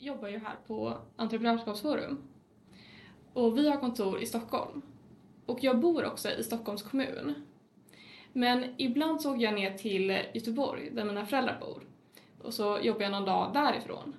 jobbar 0.00 0.28
ju 0.28 0.38
här 0.38 0.56
på 0.66 0.98
Entreprenörskapsforum. 1.16 2.18
Och 3.32 3.58
vi 3.58 3.68
har 3.68 3.76
kontor 3.76 4.22
i 4.22 4.26
Stockholm. 4.26 4.82
Och 5.46 5.64
jag 5.64 5.80
bor 5.80 6.04
också 6.04 6.30
i 6.30 6.42
Stockholms 6.42 6.82
kommun. 6.82 7.34
Men 8.32 8.64
ibland 8.76 9.20
så 9.20 9.30
åker 9.34 9.42
jag 9.42 9.54
ner 9.54 9.78
till 9.78 10.10
Göteborg, 10.34 10.90
där 10.90 11.04
mina 11.04 11.26
föräldrar 11.26 11.60
bor. 11.60 11.82
Och 12.42 12.54
så 12.54 12.78
jobbar 12.82 13.02
jag 13.02 13.12
någon 13.12 13.24
dag 13.24 13.52
därifrån. 13.54 14.16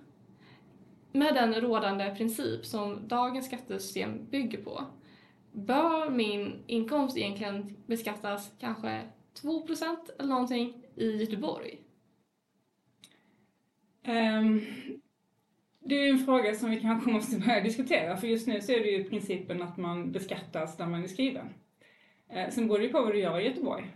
Med 1.12 1.34
den 1.34 1.54
rådande 1.54 2.16
princip 2.16 2.66
som 2.66 3.08
dagens 3.08 3.46
skattesystem 3.46 4.26
bygger 4.30 4.64
på 4.64 4.86
bör 5.52 6.10
min 6.10 6.64
inkomst 6.68 7.18
egentligen 7.18 7.78
beskattas 7.86 8.52
kanske 8.60 9.10
2% 9.42 9.98
eller 10.20 10.30
någonting 10.30 10.84
i 10.96 11.16
Göteborg? 11.16 11.82
Um, 14.08 14.62
det 15.84 15.96
är 15.96 16.10
en 16.10 16.26
fråga 16.26 16.56
som 16.56 16.70
vi 16.70 16.80
kanske 16.80 17.12
måste 17.12 17.40
börja 17.40 17.62
diskutera, 17.62 18.18
för 18.18 18.28
just 18.28 18.48
nu 18.48 18.62
så 18.62 18.72
är 18.72 18.80
det 18.80 18.90
ju 18.90 19.04
principen 19.04 19.62
att 19.62 19.78
man 19.78 20.12
beskattas 20.12 20.78
där 20.78 20.86
man 20.86 21.04
är 21.04 21.08
skriven. 21.08 21.54
Eh, 22.30 22.50
sen 22.50 22.68
beror 22.68 22.80
det 22.80 22.90
på 22.90 23.02
vad 23.02 23.14
du 23.14 23.20
gör 23.20 23.40
i 23.40 23.48
Göteborg. 23.48 23.92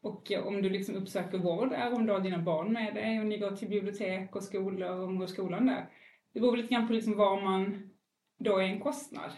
Och 0.00 0.32
eh, 0.32 0.46
om 0.46 0.62
du 0.62 0.70
liksom 0.70 0.94
uppsöker 0.94 1.38
vård 1.38 1.70
där, 1.70 1.94
om 1.94 2.06
du 2.06 2.12
har 2.12 2.20
dina 2.20 2.38
barn 2.38 2.72
med 2.72 2.94
dig 2.94 3.20
och 3.20 3.26
ni 3.26 3.38
går 3.38 3.50
till 3.50 3.68
bibliotek 3.68 4.36
och 4.36 4.42
skolor 4.42 5.00
om 5.00 5.12
du 5.12 5.18
går 5.18 5.26
skolan 5.26 5.66
där. 5.66 5.86
Det 6.32 6.40
beror 6.40 6.56
lite 6.56 6.74
grann 6.74 6.86
på 6.86 6.92
liksom 6.92 7.16
var 7.16 7.42
man 7.42 7.90
då 8.38 8.58
är 8.58 8.64
en 8.64 8.80
kostnad. 8.80 9.30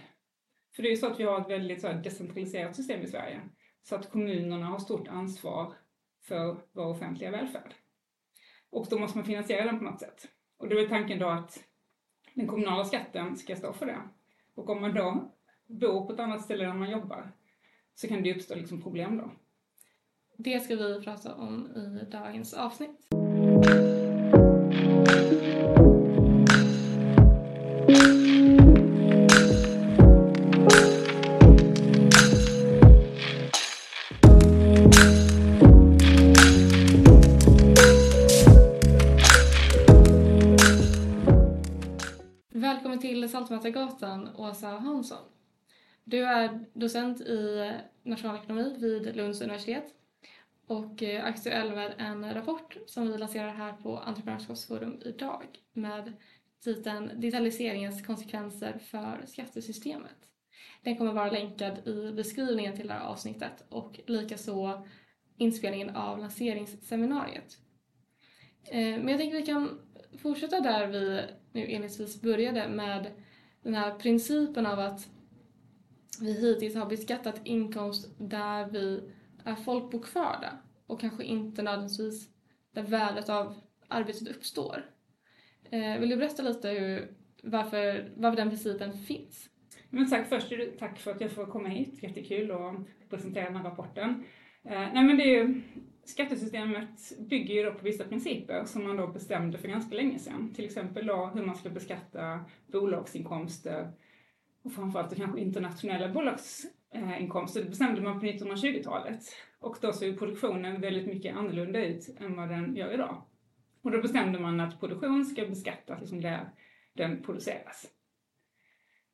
För 0.76 0.82
det 0.82 0.88
är 0.88 0.90
ju 0.90 0.96
så 0.96 1.06
att 1.06 1.20
vi 1.20 1.24
har 1.24 1.40
ett 1.40 1.50
väldigt 1.50 1.80
så 1.80 1.88
här, 1.88 2.02
decentraliserat 2.02 2.76
system 2.76 3.02
i 3.02 3.06
Sverige. 3.06 3.40
Så 3.82 3.94
att 3.94 4.10
kommunerna 4.10 4.66
har 4.66 4.78
stort 4.78 5.08
ansvar 5.08 5.74
för 6.28 6.56
vår 6.72 6.86
offentliga 6.86 7.30
välfärd. 7.30 7.74
Och 8.70 8.86
då 8.90 8.98
måste 8.98 9.18
man 9.18 9.26
finansiera 9.26 9.64
den 9.64 9.78
på 9.78 9.84
något 9.84 10.00
sätt. 10.00 10.28
Och 10.58 10.68
då 10.68 10.78
är 10.78 10.88
tanken 10.88 11.18
då 11.18 11.28
att 11.28 11.64
den 12.34 12.46
kommunala 12.46 12.84
skatten 12.84 13.36
ska 13.36 13.56
stå 13.56 13.72
för 13.72 13.86
det. 13.86 14.00
Och 14.54 14.70
om 14.70 14.80
man 14.80 14.94
då 14.94 15.32
bor 15.66 16.06
på 16.06 16.12
ett 16.12 16.20
annat 16.20 16.42
ställe 16.42 16.64
än 16.64 16.78
man 16.78 16.90
jobbar 16.90 17.32
så 17.94 18.08
kan 18.08 18.22
det 18.22 18.34
uppstå 18.34 18.54
liksom 18.54 18.82
problem 18.82 19.16
då. 19.16 19.30
Det 20.36 20.60
ska 20.60 20.76
vi 20.76 21.04
prata 21.04 21.34
om 21.34 21.68
i 22.02 22.10
dagens 22.10 22.54
avsnitt. 22.54 23.08
Välkommen 42.96 43.20
till 43.20 43.30
Saltmätargatan, 43.30 44.36
Åsa 44.36 44.68
Hansson. 44.68 45.24
Du 46.04 46.24
är 46.24 46.64
docent 46.74 47.20
i 47.20 47.72
nationalekonomi 48.02 48.76
vid 48.78 49.16
Lunds 49.16 49.40
universitet 49.40 49.84
och 50.66 51.02
eh, 51.02 51.24
aktuell 51.24 51.74
med 51.74 51.94
en 51.98 52.34
rapport 52.34 52.76
som 52.86 53.08
vi 53.12 53.18
lanserar 53.18 53.52
här 53.52 53.72
på 53.72 53.98
Entreprenörskapsforum 53.98 55.00
idag 55.04 55.42
med 55.72 56.12
titeln 56.64 57.20
Digitaliseringens 57.20 58.06
konsekvenser 58.06 58.78
för 58.78 59.24
skattesystemet. 59.26 60.16
Den 60.82 60.96
kommer 60.96 61.12
vara 61.12 61.30
länkad 61.30 61.88
i 61.88 62.12
beskrivningen 62.12 62.76
till 62.76 62.86
det 62.86 62.92
här 62.92 63.06
avsnittet 63.06 63.64
och 63.68 64.00
likaså 64.06 64.86
inspelningen 65.36 65.96
av 65.96 66.18
lanseringsseminariet. 66.18 67.58
Eh, 68.64 68.78
men 68.78 69.08
jag 69.08 69.18
tänker 69.18 69.36
att 69.36 69.42
vi 69.42 69.46
kan 69.46 69.85
fortsätta 70.18 70.60
där 70.60 70.86
vi 70.86 71.22
nu 71.52 71.60
inledningsvis 71.60 72.22
började 72.22 72.68
med 72.68 73.12
den 73.62 73.74
här 73.74 73.94
principen 73.98 74.66
av 74.66 74.78
att 74.78 75.08
vi 76.20 76.32
hittills 76.32 76.74
har 76.74 76.86
beskattat 76.86 77.40
inkomst 77.44 78.08
där 78.18 78.70
vi 78.70 79.10
är 79.44 79.54
folkbokförda 79.54 80.58
och 80.86 81.00
kanske 81.00 81.24
inte 81.24 81.62
nödvändigtvis 81.62 82.28
där 82.72 82.82
värdet 82.82 83.28
av 83.28 83.54
arbetet 83.88 84.28
uppstår. 84.28 84.84
Eh, 85.70 85.98
vill 85.98 86.08
du 86.08 86.16
berätta 86.16 86.42
lite 86.42 86.68
hur, 86.68 87.08
varför, 87.42 88.12
varför 88.16 88.36
den 88.36 88.50
principen 88.50 88.92
finns? 88.92 89.48
Men 89.90 90.10
tack 90.10 90.28
först, 90.28 90.52
tack 90.78 90.98
för 90.98 91.10
att 91.10 91.20
jag 91.20 91.30
får 91.30 91.46
komma 91.46 91.68
hit. 91.68 92.02
Jättekul 92.02 92.50
att 92.50 93.10
presentera 93.10 93.44
den 93.44 93.56
här 93.56 93.64
rapporten. 93.64 94.24
Eh, 94.64 94.92
nej 94.94 95.04
men 95.04 95.16
det 95.16 95.22
är 95.22 95.44
ju, 95.44 95.62
skattesystemet 96.06 97.18
bygger 97.18 97.54
ju 97.54 97.62
då 97.62 97.72
på 97.72 97.84
vissa 97.84 98.04
principer 98.04 98.64
som 98.64 98.84
man 98.84 98.96
då 98.96 99.06
bestämde 99.06 99.58
för 99.58 99.68
ganska 99.68 99.96
länge 99.96 100.18
sedan. 100.18 100.54
Till 100.54 100.64
exempel 100.64 101.06
då 101.06 101.30
hur 101.34 101.46
man 101.46 101.56
ska 101.56 101.68
beskatta 101.68 102.44
bolagsinkomster 102.66 103.92
och 104.62 104.72
framförallt 104.72 105.16
kanske 105.16 105.40
internationella 105.40 106.08
bolagsinkomster. 106.08 107.62
Det 107.62 107.68
bestämde 107.68 108.00
man 108.00 108.20
på 108.20 108.26
1920-talet. 108.26 109.22
Och 109.58 109.76
då 109.80 109.92
såg 109.92 110.18
produktionen 110.18 110.80
väldigt 110.80 111.06
mycket 111.06 111.36
annorlunda 111.36 111.84
ut 111.84 112.16
än 112.20 112.36
vad 112.36 112.48
den 112.48 112.76
gör 112.76 112.94
idag. 112.94 113.22
Och 113.82 113.90
då 113.90 114.02
bestämde 114.02 114.38
man 114.38 114.60
att 114.60 114.80
produktion 114.80 115.24
ska 115.24 115.46
beskattas 115.46 116.00
liksom 116.00 116.20
där 116.20 116.50
den 116.92 117.22
produceras. 117.22 117.86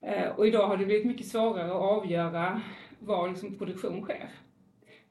Eh, 0.02 0.28
och 0.28 0.47
idag 0.47 0.66
har 0.66 0.76
det 0.76 0.86
blivit 0.86 1.06
mycket 1.06 1.26
svårare 1.26 1.70
att 1.70 1.82
avgöra 1.82 2.62
var 2.98 3.28
liksom 3.28 3.58
produktion 3.58 4.02
sker. 4.02 4.28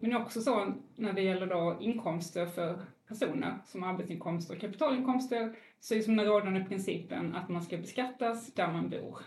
Men 0.01 0.15
också 0.15 0.41
så 0.41 0.73
när 0.95 1.13
det 1.13 1.21
gäller 1.21 1.47
då 1.47 1.77
inkomster 1.79 2.45
för 2.45 2.85
personer 3.07 3.59
som 3.65 3.83
arbetsinkomster 3.83 4.55
och 4.55 4.61
kapitalinkomster 4.61 5.55
så 5.79 5.95
är 5.95 6.01
som 6.01 6.17
den 6.17 6.25
rådande 6.25 6.65
principen 6.65 7.35
att 7.35 7.49
man 7.49 7.61
ska 7.61 7.77
beskattas 7.77 8.53
där 8.53 8.71
man 8.71 8.89
bor. 8.89 9.19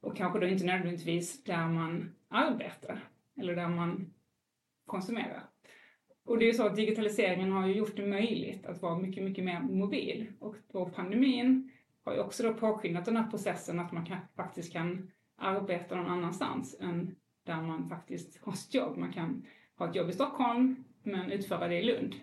Och 0.00 0.16
kanske 0.16 0.38
då 0.38 0.46
inte 0.46 0.64
nödvändigtvis 0.64 1.44
där 1.44 1.68
man 1.68 2.14
arbetar 2.28 3.08
eller 3.36 3.56
där 3.56 3.68
man 3.68 4.14
konsumerar. 4.86 5.42
Och 6.24 6.38
det 6.38 6.44
är 6.44 6.46
ju 6.46 6.52
så 6.52 6.66
att 6.66 6.76
digitaliseringen 6.76 7.52
har 7.52 7.66
ju 7.66 7.74
gjort 7.74 7.96
det 7.96 8.06
möjligt 8.06 8.66
att 8.66 8.82
vara 8.82 8.98
mycket, 8.98 9.24
mycket 9.24 9.44
mer 9.44 9.60
mobil. 9.60 10.32
Och 10.38 10.56
då 10.72 10.86
pandemin 10.86 11.70
har 12.04 12.14
ju 12.14 12.20
också 12.20 12.42
då 12.42 12.54
påskyndat 12.54 13.04
den 13.04 13.16
här 13.16 13.30
processen 13.30 13.80
att 13.80 13.92
man 13.92 14.06
kan, 14.06 14.18
faktiskt 14.36 14.72
kan 14.72 15.10
arbeta 15.36 15.96
någon 15.96 16.10
annanstans 16.10 16.76
än 16.80 17.16
där 17.44 17.62
man 17.62 17.88
faktiskt 17.88 18.38
har 18.42 18.52
sitt 18.52 18.74
jobb. 18.74 18.96
Man 18.96 19.12
kan 19.12 19.46
ha 19.76 19.88
ett 19.88 19.94
jobb 19.94 20.10
i 20.10 20.12
Stockholm 20.12 20.84
men 21.02 21.30
utföra 21.30 21.68
det 21.68 21.78
i 21.78 21.82
Lund. 21.82 22.14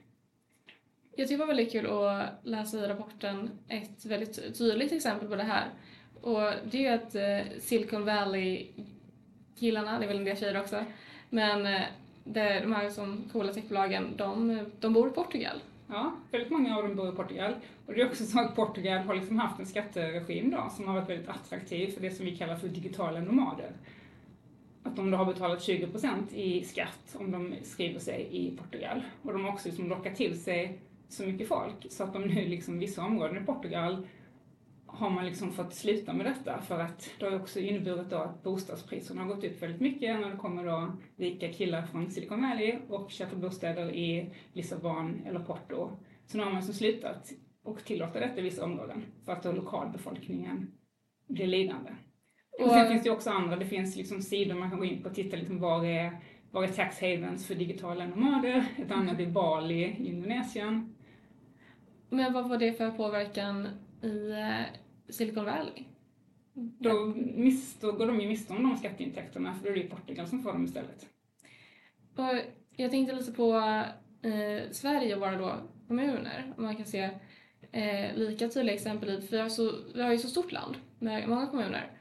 Jag 1.16 1.28
tycker 1.28 1.38
det 1.38 1.46
var 1.46 1.56
väldigt 1.56 1.72
kul 1.72 1.88
att 1.88 2.30
läsa 2.44 2.78
i 2.78 2.88
rapporten 2.88 3.50
ett 3.68 4.06
väldigt 4.06 4.58
tydligt 4.58 4.92
exempel 4.92 5.28
på 5.28 5.36
det 5.36 5.44
här. 5.44 5.70
Och 6.22 6.52
det 6.72 6.78
är 6.78 6.82
ju 6.82 6.88
att 6.88 7.16
eh, 7.16 7.60
Silicon 7.60 8.06
Valley-killarna, 8.06 10.00
det 10.00 10.06
är 10.06 10.08
väl 10.08 10.18
en 10.18 10.26
del 10.26 10.38
tjejer 10.38 10.62
också, 10.62 10.86
men 11.30 11.66
eh, 11.66 11.82
det, 12.24 12.60
de 12.60 12.74
här 12.74 12.90
som 12.90 13.30
coola 13.32 13.54
techbolagen, 13.54 14.14
de, 14.18 14.66
de 14.80 14.94
bor 14.94 15.08
i 15.08 15.12
Portugal. 15.12 15.60
Ja, 15.88 16.16
väldigt 16.32 16.52
många 16.52 16.78
av 16.78 16.84
dem 16.84 16.96
bor 16.96 17.14
i 17.14 17.16
Portugal. 17.16 17.54
Och 17.86 17.94
det 17.94 18.02
är 18.02 18.06
också 18.06 18.26
så 18.26 18.40
att 18.40 18.56
Portugal 18.56 19.00
har 19.00 19.16
liksom 19.16 19.40
haft 19.40 19.60
en 19.60 19.66
skatteregim 19.66 20.52
då 20.52 20.70
som 20.76 20.88
har 20.88 20.94
varit 20.94 21.10
väldigt 21.10 21.30
attraktiv 21.30 21.92
för 21.92 22.02
det 22.02 22.12
som 22.12 22.26
vi 22.26 22.38
kallar 22.38 22.56
för 22.56 22.68
digitala 22.68 23.20
nomader 23.20 23.72
att 24.84 25.00
om 25.00 25.12
du 25.12 25.18
har 25.18 25.26
betalat 25.26 25.60
20% 25.60 26.34
i 26.34 26.64
skatt 26.64 27.16
om 27.20 27.32
de 27.32 27.56
skriver 27.64 28.00
sig 28.00 28.28
i 28.32 28.58
Portugal. 28.58 29.04
Och 29.22 29.34
de 29.34 29.44
har 29.44 29.52
också 29.52 29.68
liksom 29.68 29.90
lockat 29.90 30.16
till 30.16 30.42
sig 30.42 30.82
så 31.10 31.24
mycket 31.24 31.48
folk 31.48 31.86
så 31.90 32.04
att 32.04 32.14
de 32.14 32.24
nu 32.24 32.48
liksom 32.48 32.80
vissa 32.80 33.06
områden 33.06 33.44
i 33.44 33.46
Portugal 33.46 34.08
har 34.86 35.10
man 35.10 35.26
liksom 35.26 35.52
fått 35.52 35.74
sluta 35.74 36.14
med 36.14 36.26
detta 36.26 36.62
för 36.62 36.80
att 36.80 37.10
det 37.20 37.26
har 37.26 37.40
också 37.40 37.60
inneburit 37.60 38.10
då 38.10 38.18
att 38.18 38.44
bostadspriserna 38.44 39.22
har 39.22 39.36
gått 39.36 39.44
upp 39.44 39.62
väldigt 39.62 39.82
mycket 39.82 40.20
när 40.20 40.32
det 40.32 40.38
kommer 40.38 40.66
då 40.66 40.98
rika 41.16 41.54
killar 41.54 41.86
från 41.86 42.12
Silicon 42.12 42.42
Valley 42.42 42.78
och 42.90 43.12
köper 43.12 43.36
bostäder 43.36 43.96
i 43.96 44.34
Lissabon 44.54 45.22
eller 45.26 45.40
Porto. 45.40 45.92
Så 46.26 46.38
nu 46.38 46.44
har 46.44 46.52
man 46.52 46.60
liksom 46.60 46.76
slutat 46.76 47.32
och 47.64 47.86
tillåta 47.86 48.20
detta 48.20 48.40
i 48.40 48.44
vissa 48.44 48.66
områden 48.66 49.06
för 49.26 49.32
att 49.32 49.44
då 49.44 49.52
lokalbefolkningen 49.52 50.72
blir 51.28 51.48
lidande. 51.48 51.92
Och 52.64 52.72
sen 52.72 52.88
finns 52.88 53.04
det 53.04 53.10
också 53.10 53.30
andra, 53.30 53.56
det 53.56 53.66
finns 53.66 53.96
liksom 53.96 54.22
sidor 54.22 54.56
man 54.56 54.70
kan 54.70 54.80
gå 54.80 54.86
in 54.86 55.04
på 55.04 55.10
och 55.10 55.16
titta 55.16 55.38
liksom 55.38 55.60
var 55.60 55.86
är, 55.86 56.20
var 56.52 56.64
är 56.64 56.68
tax 56.68 57.02
havens 57.02 57.48
för 57.48 57.56
digitala 57.56 58.08
nomader, 58.08 58.66
ett 58.78 58.92
annat 58.92 59.20
är 59.20 59.26
Bali 59.26 59.84
i 59.84 60.08
Indonesien. 60.08 60.96
Men 62.10 62.34
vad 62.34 62.50
var 62.50 62.58
det 62.58 62.74
för 62.74 62.92
påverkan 62.92 63.68
i 64.02 64.32
eh, 64.32 64.80
Silicon 65.10 65.46
Valley? 65.46 65.84
Då, 66.54 67.14
miss, 67.36 67.80
då 67.80 67.92
går 67.92 68.08
de 68.08 68.22
ju 68.22 68.28
miste 68.28 68.54
om 68.54 68.64
de 68.64 68.78
skatteintäkterna 68.78 69.54
för 69.54 69.64
då 69.64 69.70
är 69.70 69.74
det 69.74 69.82
ju 69.82 69.90
Portugal 69.90 70.28
som 70.28 70.44
får 70.44 70.54
dem 70.54 70.66
istället. 70.66 71.08
Och 72.16 72.42
jag 72.76 72.92
tänkte 72.92 73.16
lite 73.16 73.32
på 73.32 73.54
eh, 74.22 74.72
Sverige 74.72 75.16
och 75.16 75.22
våra 75.22 75.38
då 75.38 75.54
kommuner. 75.88 76.54
man 76.58 76.76
kan 76.76 76.86
se 76.86 77.10
eh, 77.72 78.16
lika 78.16 78.50
tydliga 78.50 78.76
exempel 78.76 79.10
i, 79.10 79.22
för 79.22 79.32
vi 79.32 79.42
har, 79.42 79.50
så, 79.50 79.72
vi 79.96 80.02
har 80.02 80.12
ju 80.12 80.18
så 80.18 80.28
stort 80.28 80.52
land 80.52 80.76
med 81.00 81.30
många 81.30 81.48
kommuner. 81.48 81.99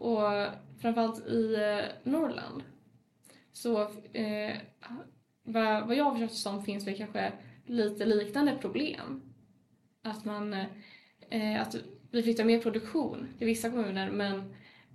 Och 0.00 0.46
framförallt 0.80 1.26
i 1.26 1.54
eh, 1.54 2.10
Norrland 2.12 2.62
så 3.52 3.82
eh, 4.12 4.56
vad, 5.42 5.86
vad 5.86 5.96
jag 5.96 6.04
har 6.04 6.12
förstått 6.12 6.32
som 6.32 6.62
finns 6.62 6.84
det 6.84 6.92
kanske 6.92 7.32
lite 7.66 8.04
liknande 8.04 8.58
problem. 8.60 9.22
Att 10.02 10.24
man 10.24 10.52
eh, 11.30 11.60
att 11.60 11.76
vi 12.10 12.22
flyttar 12.22 12.44
mer 12.44 12.60
produktion 12.60 13.28
till 13.38 13.46
vissa 13.46 13.70
kommuner 13.70 14.10
men 14.10 14.54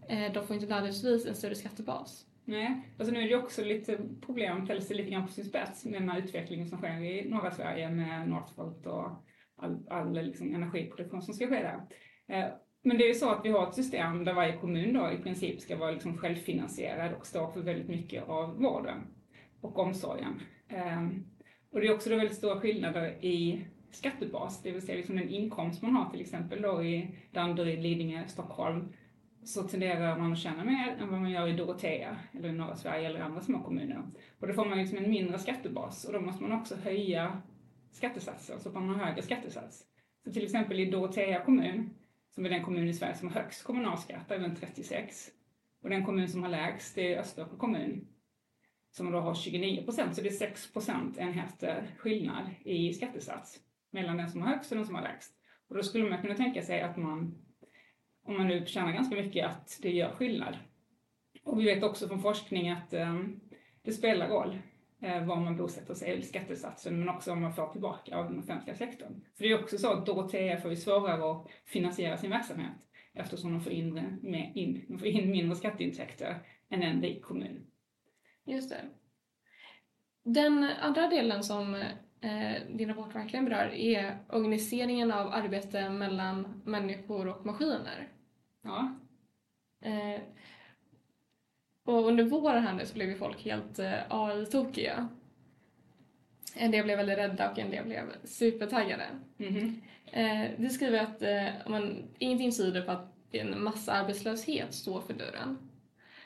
eh, 0.10 0.34
de 0.34 0.48
får 0.48 0.56
inte 0.56 0.68
nödvändigtvis 0.68 1.26
en 1.26 1.36
större 1.36 1.56
skattebas. 1.56 2.26
Nej, 2.46 2.82
alltså 3.00 3.14
nu 3.14 3.22
är 3.22 3.30
det 3.30 3.36
också 3.36 3.64
lite 3.64 4.00
problem, 4.22 4.66
ställer 4.66 4.82
det 4.88 4.94
lite 4.94 5.10
grann 5.10 5.28
på 5.28 5.34
sin 5.34 5.46
spets 5.46 5.86
med 5.86 6.02
den 6.02 6.10
här 6.10 6.20
utvecklingen 6.20 6.68
som 6.68 6.78
sker 6.78 7.04
i 7.04 7.30
norra 7.30 7.52
Sverige 7.52 7.90
med 7.90 8.30
Northvolt 8.30 8.86
och 8.86 9.26
all, 9.56 9.88
all 9.90 10.14
liksom 10.14 10.56
energiproduktion 10.56 11.22
som 11.22 11.34
ska 11.34 11.48
ske 11.48 11.56
där. 11.56 11.82
Eh, 12.28 12.50
men 12.88 12.98
det 12.98 13.04
är 13.04 13.08
ju 13.08 13.14
så 13.14 13.30
att 13.30 13.46
vi 13.46 13.50
har 13.50 13.68
ett 13.68 13.76
system 13.76 14.24
där 14.24 14.34
varje 14.34 14.58
kommun 14.58 14.94
då 14.94 15.12
i 15.12 15.18
princip 15.18 15.62
ska 15.62 15.78
vara 15.78 15.92
liksom 15.92 16.18
självfinansierad 16.18 17.14
och 17.14 17.26
stå 17.26 17.52
för 17.52 17.62
väldigt 17.62 17.88
mycket 17.88 18.30
av 18.30 18.62
vården 18.62 18.98
och 19.62 19.80
omsorgen. 19.80 20.42
Ehm, 20.70 21.26
och 21.72 21.82
det 21.82 21.88
är 21.88 21.94
också 21.94 22.10
då 22.10 22.16
väldigt 22.16 22.38
stora 22.38 22.60
skillnader 22.60 23.26
i 23.26 23.66
skattebas, 23.92 24.62
det 24.62 24.72
vill 24.72 24.82
säga 24.82 24.98
liksom 24.98 25.16
den 25.16 25.30
inkomst 25.30 25.82
man 25.82 25.96
har 25.96 26.10
till 26.10 26.22
exempel 26.22 26.62
då 26.62 26.84
i 26.84 27.18
Danderyd, 27.32 27.82
Lidingö, 27.82 28.28
Stockholm, 28.28 28.94
så 29.44 29.64
tenderar 29.64 30.18
man 30.18 30.32
att 30.32 30.40
tjäna 30.40 30.64
mer 30.64 30.98
än 31.00 31.12
vad 31.12 31.22
man 31.22 31.32
gör 31.32 31.48
i 31.48 31.56
Dorotea 31.56 32.18
eller 32.34 32.50
i 32.50 32.52
norra 32.52 32.76
Sverige 32.76 33.08
eller 33.08 33.20
andra 33.20 33.42
små 33.42 33.64
kommuner. 33.64 34.04
Och 34.40 34.48
då 34.48 34.54
får 34.54 34.66
man 34.66 34.78
liksom 34.78 34.98
en 34.98 35.10
mindre 35.10 35.40
skattebas 35.40 36.06
och 36.06 36.14
då 36.14 36.22
måste 36.22 36.44
man 36.44 36.60
också 36.60 36.76
höja 36.76 37.42
skattesatsen 37.92 38.46
så 38.46 38.54
alltså 38.54 38.70
att 38.70 38.76
man 38.76 38.90
har 38.90 39.06
högre 39.06 39.22
skattesats. 39.22 39.84
Så 40.24 40.32
till 40.32 40.44
exempel 40.44 40.80
i 40.80 40.86
Dorotea 40.86 41.44
kommun, 41.44 41.90
som 42.36 42.46
är 42.46 42.50
den 42.50 42.64
kommun 42.64 42.88
i 42.88 42.94
Sverige 42.94 43.16
som 43.16 43.28
har 43.28 43.42
högst 43.42 43.64
kommunalskatt, 43.64 44.32
är 44.32 44.40
den 44.40 44.56
36. 44.56 45.32
Och 45.82 45.90
den 45.90 46.06
kommun 46.06 46.28
som 46.28 46.44
har 46.44 46.50
lägst 46.50 46.98
är 46.98 47.18
Österåker 47.18 47.58
kommun, 47.58 48.08
som 48.92 49.12
då 49.12 49.20
har 49.20 49.36
29 49.36 49.84
procent, 49.84 50.16
så 50.16 50.22
det 50.22 50.30
är 50.30 50.32
6 50.32 50.74
procentenheter 50.74 51.96
skillnad 51.98 52.50
i 52.66 52.94
skattesats 52.94 53.60
mellan 53.92 54.18
den 54.18 54.30
som 54.30 54.42
har 54.42 54.50
högst 54.50 54.72
och 54.72 54.78
den 54.78 54.86
som 54.86 54.96
har 54.96 55.02
lägst. 55.02 55.34
Och 55.68 55.76
då 55.76 55.84
skulle 55.84 56.10
man 56.10 56.22
kunna 56.22 56.36
tänka 56.36 56.62
sig 56.62 56.82
att 56.82 56.98
man, 56.98 57.36
om 58.24 58.38
man 58.38 58.48
nu 58.48 58.66
tjänar 58.66 58.92
ganska 58.92 59.16
mycket, 59.16 59.46
att 59.46 59.80
det 59.82 59.92
gör 59.92 60.12
skillnad. 60.12 60.58
Och 61.44 61.60
vi 61.60 61.66
vet 61.66 61.84
också 61.84 62.08
från 62.08 62.22
forskning 62.22 62.70
att 62.70 62.94
um, 62.94 63.40
det 63.82 63.92
spelar 63.92 64.30
roll 64.30 64.60
var 65.06 65.36
man 65.36 65.58
bosätter 65.58 65.94
sig, 65.94 66.22
skattesatsen, 66.22 67.00
men 67.00 67.10
också 67.10 67.32
vad 67.32 67.42
man 67.42 67.54
får 67.54 67.68
tillbaka 67.68 68.18
av 68.18 68.26
den 68.26 68.40
offentliga 68.40 68.76
sektorn. 68.76 69.22
För 69.38 69.44
det 69.44 69.52
är 69.52 69.64
också 69.64 69.78
så 69.78 69.92
att 69.92 70.06
Dorotea 70.06 70.58
får 70.58 70.72
ju 70.72 70.78
svårare 70.78 71.32
att 71.32 71.48
finansiera 71.66 72.18
sin 72.18 72.30
verksamhet 72.30 72.78
eftersom 73.14 73.52
de 73.52 73.62
får 73.62 73.72
in, 73.72 73.94
med 74.22 74.52
in, 74.56 74.86
de 74.88 75.00
får 75.00 75.08
in 75.08 75.32
mindre 75.32 75.56
skatteintäkter 75.56 76.40
än 76.70 76.84
en 76.84 77.02
rik 77.02 77.22
kommun. 77.22 77.68
Just 78.46 78.70
det. 78.70 78.82
Den 80.24 80.64
andra 80.64 81.08
delen 81.08 81.44
som 81.44 81.76
eh, 82.22 82.76
din 82.78 82.90
rapport 82.90 83.16
verkligen 83.16 83.46
berör 83.46 83.74
är 83.74 84.18
organiseringen 84.30 85.12
av 85.12 85.28
arbete 85.28 85.90
mellan 85.90 86.62
människor 86.66 87.28
och 87.28 87.46
maskiner. 87.46 88.10
Ja. 88.64 88.96
Eh, 89.82 90.22
och 91.86 92.08
under 92.08 92.24
våren 92.24 92.64
här 92.64 92.74
nu 92.74 92.86
så 92.86 92.94
blev 92.94 93.10
ju 93.10 93.16
folk 93.16 93.46
helt 93.46 93.80
eh, 93.80 93.94
AI-tokiga. 94.10 95.08
En 96.56 96.72
del 96.72 96.84
blev 96.84 96.98
väldigt 96.98 97.18
rädda 97.18 97.52
och 97.52 97.60
en 97.60 97.72
del 97.72 97.86
blev 97.86 98.04
supertaggade. 98.24 99.06
Mhm. 99.38 99.82
Eh, 100.06 100.52
du 100.58 100.70
skriver 100.70 101.00
att 101.00 101.22
eh, 101.22 101.70
man, 101.72 102.04
ingenting 102.20 102.52
tyder 102.52 102.82
på 102.82 102.92
att 102.92 103.16
en 103.32 103.64
massa 103.64 103.92
arbetslöshet 103.92 104.74
står 104.74 105.02
för 105.02 105.14
dörren. 105.14 105.58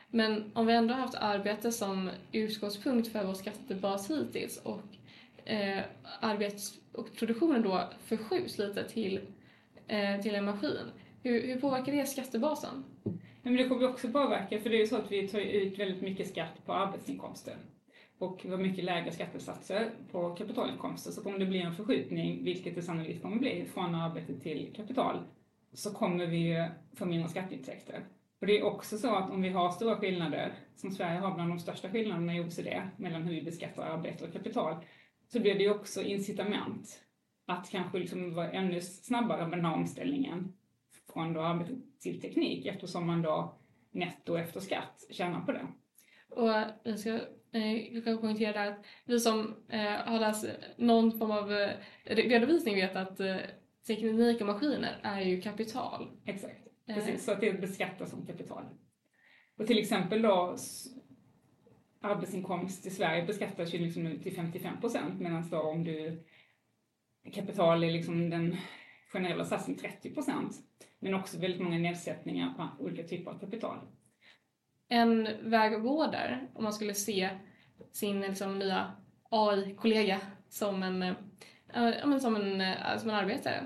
Men 0.07 0.51
om 0.53 0.65
vi 0.65 0.73
ändå 0.73 0.93
har 0.93 1.01
haft 1.01 1.15
arbete 1.15 1.71
som 1.71 2.09
utgångspunkt 2.31 3.11
för 3.11 3.23
vår 3.23 3.33
skattebas 3.33 4.11
hittills 4.11 4.57
och 4.57 4.83
eh, 5.45 5.83
arbets 6.19 6.73
och 6.91 7.15
produktionen 7.15 7.61
då 7.61 7.89
förskjuts 8.05 8.57
lite 8.57 8.89
till, 8.89 9.19
eh, 9.87 10.21
till 10.21 10.35
en 10.35 10.45
maskin, 10.45 10.91
hur, 11.23 11.47
hur 11.47 11.61
påverkar 11.61 11.91
det 11.91 12.05
skattebasen? 12.05 12.83
Men 13.43 13.55
det 13.55 13.67
kommer 13.67 13.89
också 13.89 14.11
påverka, 14.11 14.59
för 14.59 14.69
det 14.69 14.75
är 14.75 14.79
ju 14.79 14.87
så 14.87 14.95
att 14.95 15.11
vi 15.11 15.27
tar 15.27 15.39
ut 15.39 15.79
väldigt 15.79 16.01
mycket 16.01 16.27
skatt 16.27 16.65
på 16.65 16.73
arbetsinkomster. 16.73 17.55
Och 18.17 18.41
vi 18.43 18.49
har 18.49 18.57
mycket 18.57 18.83
lägre 18.83 19.11
skattesatser 19.11 19.91
på 20.11 20.35
kapitalinkomster, 20.35 21.11
så 21.11 21.23
kommer 21.23 21.39
det 21.39 21.45
bli 21.45 21.61
en 21.61 21.75
förskjutning, 21.75 22.43
vilket 22.43 22.75
det 22.75 22.81
sannolikt 22.81 23.21
kommer 23.21 23.39
bli, 23.39 23.65
från 23.73 23.95
arbete 23.95 24.39
till 24.39 24.73
kapital, 24.75 25.23
så 25.73 25.93
kommer 25.93 26.25
vi 26.25 26.37
ju 26.37 26.67
få 26.95 27.05
mindre 27.05 27.29
skatteintäkter. 27.29 28.05
Och 28.41 28.47
det 28.47 28.59
är 28.59 28.63
också 28.63 28.97
så 28.97 29.15
att 29.15 29.31
om 29.31 29.41
vi 29.41 29.49
har 29.49 29.71
stora 29.71 29.95
skillnader, 29.95 30.53
som 30.75 30.91
Sverige 30.91 31.19
har 31.19 31.35
bland 31.35 31.51
de 31.51 31.59
största 31.59 31.89
skillnaderna 31.89 32.35
i 32.35 32.39
OECD, 32.39 32.81
mellan 32.97 33.23
hur 33.23 33.35
vi 33.35 33.41
beskattar 33.41 33.83
arbete 33.83 34.25
och 34.25 34.33
kapital, 34.33 34.75
så 35.27 35.39
blir 35.39 35.55
det 35.55 35.63
ju 35.63 35.71
också 35.71 36.01
incitament 36.01 36.99
att 37.47 37.69
kanske 37.71 37.99
liksom 37.99 38.33
vara 38.33 38.51
ännu 38.51 38.81
snabbare 38.81 39.47
med 39.47 39.57
den 39.57 39.65
här 39.65 39.73
omställningen 39.73 40.53
från 41.13 41.33
då 41.33 41.41
arbete 41.41 41.75
till 41.99 42.21
teknik 42.21 42.65
eftersom 42.65 43.07
man 43.07 43.21
då 43.21 43.59
netto 43.91 44.37
efter 44.37 44.59
skatt 44.59 45.05
tjänar 45.09 45.41
på 45.41 45.51
det. 45.51 45.67
Och 46.29 46.49
jag 46.83 46.99
ska 46.99 47.19
eh, 47.51 47.93
jag 47.93 48.03
kan 48.03 48.17
poängtera 48.17 48.53
där 48.53 48.71
att 48.71 48.85
vi 49.05 49.19
som 49.19 49.55
eh, 49.69 49.81
har 49.81 50.19
läst 50.19 50.45
någon 50.77 51.19
form 51.19 51.31
av 51.31 51.53
eh, 51.53 51.69
redovisning 52.03 52.75
vet 52.75 52.95
att 52.95 53.17
teknik 53.87 54.41
och 54.41 54.47
maskiner 54.47 54.99
är 55.03 55.21
ju 55.21 55.41
kapital. 55.41 56.11
Exakt, 56.25 56.67
precis. 56.85 57.25
Så 57.25 57.31
att 57.31 57.41
det 57.41 57.61
beskattas 57.61 58.09
som 58.09 58.25
kapital. 58.25 58.63
Och 59.57 59.67
till 59.67 59.79
exempel 59.79 60.21
då 60.21 60.55
arbetsinkomst 62.01 62.85
i 62.85 62.89
Sverige 62.89 63.25
beskattas 63.25 63.73
ju 63.73 63.77
liksom 63.77 64.19
till 64.23 64.35
55 64.35 64.81
procent 64.81 65.19
medan 65.19 65.49
då 65.49 65.61
om 65.61 65.83
du 65.83 66.23
kapital 67.33 67.83
är 67.83 67.91
liksom 67.91 68.29
den 68.29 68.57
generella 69.13 69.45
satsen 69.45 69.75
30 69.75 70.13
procent. 70.13 70.55
Men 70.99 71.13
också 71.13 71.37
väldigt 71.39 71.61
många 71.61 71.77
nedsättningar 71.77 72.53
på 72.53 72.83
olika 72.83 73.03
typer 73.03 73.31
av 73.31 73.39
kapital. 73.39 73.77
En 74.89 75.29
väg 75.41 75.73
att 75.73 75.81
gå 75.81 76.07
där, 76.07 76.47
om 76.53 76.63
man 76.63 76.73
skulle 76.73 76.93
se 76.93 77.29
sin 77.91 78.21
liksom, 78.21 78.59
nya 78.59 78.91
AI-kollega 79.29 80.19
som 80.49 80.83
en, 80.83 80.99
men 82.05 82.19
som 82.21 82.35
en, 82.35 82.61
eh, 82.61 82.97
som 82.97 83.09
en 83.09 83.15
arbetare. 83.15 83.63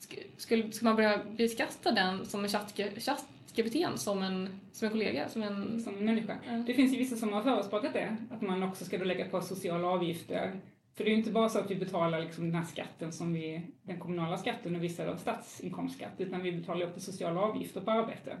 Sk- 0.00 0.26
Skulle, 0.36 0.72
ska 0.72 0.84
man 0.84 0.96
börja 0.96 1.24
beskatta 1.24 1.92
den 1.92 2.26
som 2.26 2.44
en 2.44 2.48
chatt-GPT 2.50 3.96
som 3.96 4.22
en, 4.22 4.60
som 4.72 4.86
en 4.86 4.92
kollega? 4.92 5.28
Som 5.28 5.42
en, 5.42 5.80
som 5.80 5.96
en 5.96 6.04
människa. 6.04 6.38
Ja. 6.46 6.52
Det 6.52 6.74
finns 6.74 6.92
ju 6.94 6.98
vissa 6.98 7.16
som 7.16 7.32
har 7.32 7.42
förespråkat 7.42 7.92
det, 7.92 8.16
att 8.30 8.40
man 8.42 8.62
också 8.62 8.84
ska 8.84 8.98
då 8.98 9.04
lägga 9.04 9.28
på 9.28 9.40
sociala 9.40 9.88
avgifter. 9.88 10.60
För 10.94 11.04
det 11.04 11.10
är 11.10 11.12
ju 11.12 11.18
inte 11.18 11.30
bara 11.30 11.48
så 11.48 11.58
att 11.58 11.70
vi 11.70 11.74
betalar 11.74 12.20
liksom 12.20 12.44
den 12.44 12.54
här 12.54 12.64
skatten 12.64 13.12
som 13.12 13.32
vi, 13.32 13.62
den 13.82 13.98
kommunala 13.98 14.38
skatten 14.38 14.76
och 14.76 14.82
vissa 14.82 15.18
statsinkomstskatt, 15.18 16.12
utan 16.18 16.42
vi 16.42 16.52
betalar 16.52 16.86
också 16.86 17.00
sociala 17.00 17.40
avgifter 17.40 17.80
på 17.80 17.90
arbete 17.90 18.36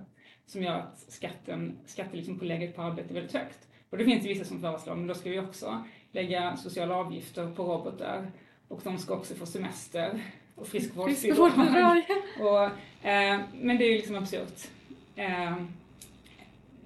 som 0.46 0.62
gör 0.62 0.78
att 0.78 1.04
skatten, 1.08 1.78
skattepålägget 1.86 2.76
på 2.76 2.82
arbete 2.82 3.08
är 3.10 3.14
väldigt 3.14 3.32
högt. 3.32 3.68
Och 3.90 3.98
det 3.98 4.04
finns 4.04 4.24
ju 4.24 4.28
vissa 4.28 4.44
som 4.44 4.60
föreslår, 4.60 4.94
men 4.94 5.06
då 5.06 5.14
ska 5.14 5.30
vi 5.30 5.38
också 5.38 5.84
lägga 6.12 6.56
sociala 6.56 6.96
avgifter 6.96 7.50
på 7.50 7.64
robotar 7.64 8.30
och 8.68 8.80
de 8.84 8.98
ska 8.98 9.14
också 9.14 9.34
få 9.34 9.46
semester 9.46 10.20
och 10.54 10.66
friskvårdsbidrag. 10.66 12.02
Och, 12.40 12.64
eh, 13.08 13.40
men 13.60 13.78
det 13.78 13.84
är 13.84 13.90
ju 13.90 13.96
liksom 13.96 14.16
absurt. 14.16 14.68
Eh, 15.16 15.56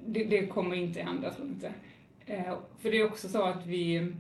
det, 0.07 0.25
det 0.25 0.47
kommer 0.47 0.77
inte 0.77 1.03
hända, 1.03 1.35
tror 1.35 1.47
jag 1.47 1.55
inte. 1.57 1.73
Eh, 2.27 2.59
för 2.79 2.91
det 2.91 3.01
är 3.01 3.07
också 3.07 3.29
så 3.29 3.43
att 3.43 3.67
vi 3.67 4.13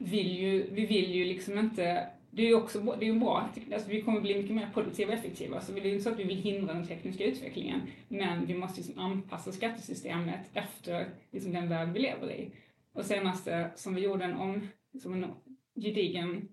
vill 0.00 0.38
ju, 0.38 0.70
vi 0.70 0.86
vill 0.86 1.14
ju 1.14 1.24
liksom 1.24 1.58
inte 1.58 2.06
det 2.30 2.42
är 2.42 2.46
ju 2.46 2.54
också 2.54 2.80
det 2.80 3.04
är 3.04 3.12
ju 3.12 3.18
bra, 3.18 3.48
alltså 3.72 3.88
vi 3.88 4.02
kommer 4.02 4.20
bli 4.20 4.38
mycket 4.38 4.56
mer 4.56 4.70
produktiva 4.74 5.12
och 5.12 5.18
effektiva, 5.18 5.60
så 5.60 5.72
det 5.72 5.80
är 5.80 5.84
ju 5.84 5.90
inte 5.90 6.04
så 6.04 6.10
att 6.10 6.18
vi 6.18 6.24
vill 6.24 6.42
hindra 6.42 6.74
den 6.74 6.86
tekniska 6.86 7.24
utvecklingen, 7.24 7.80
men 8.08 8.46
vi 8.46 8.54
måste 8.54 8.80
liksom 8.80 8.98
anpassa 8.98 9.52
skattesystemet 9.52 10.40
efter 10.54 11.08
liksom 11.30 11.52
den 11.52 11.68
värld 11.68 11.88
vi 11.92 11.98
lever 11.98 12.30
i. 12.30 12.50
Och 12.92 13.04
senaste 13.04 13.70
som 13.74 13.94
vi 13.94 14.00
gjorde 14.00 14.24
en, 14.24 14.34
om, 14.34 14.68
liksom 14.92 15.14
en 15.14 15.30
gedigen 15.80 16.48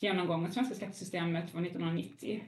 genomgång 0.00 0.44
av 0.44 0.50
svenska 0.50 0.74
skattesystemet 0.74 1.54
var 1.54 1.62
1990. 1.62 2.42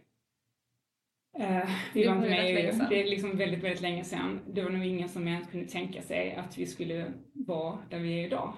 Eh, 1.39 1.69
vi 1.95 2.03
Det 2.03 2.09
var 2.09 2.17
inte 2.17 2.29
med 2.29 2.51
i 2.51 2.57
EU. 2.57 2.73
Det 2.91 3.01
är 3.01 3.11
liksom 3.11 3.37
väldigt, 3.37 3.65
väldigt 3.65 3.81
länge 3.81 4.05
sedan. 4.05 4.41
Det 4.51 4.63
var 4.63 4.71
nog 4.71 4.85
ingen 4.85 5.09
som 5.09 5.29
ens 5.29 5.51
kunde 5.51 5.67
tänka 5.67 6.03
sig 6.03 6.35
att 6.35 6.59
vi 6.59 6.67
skulle 6.67 7.13
vara 7.33 7.79
där 7.91 7.99
vi 7.99 8.21
är 8.21 8.27
idag 8.27 8.55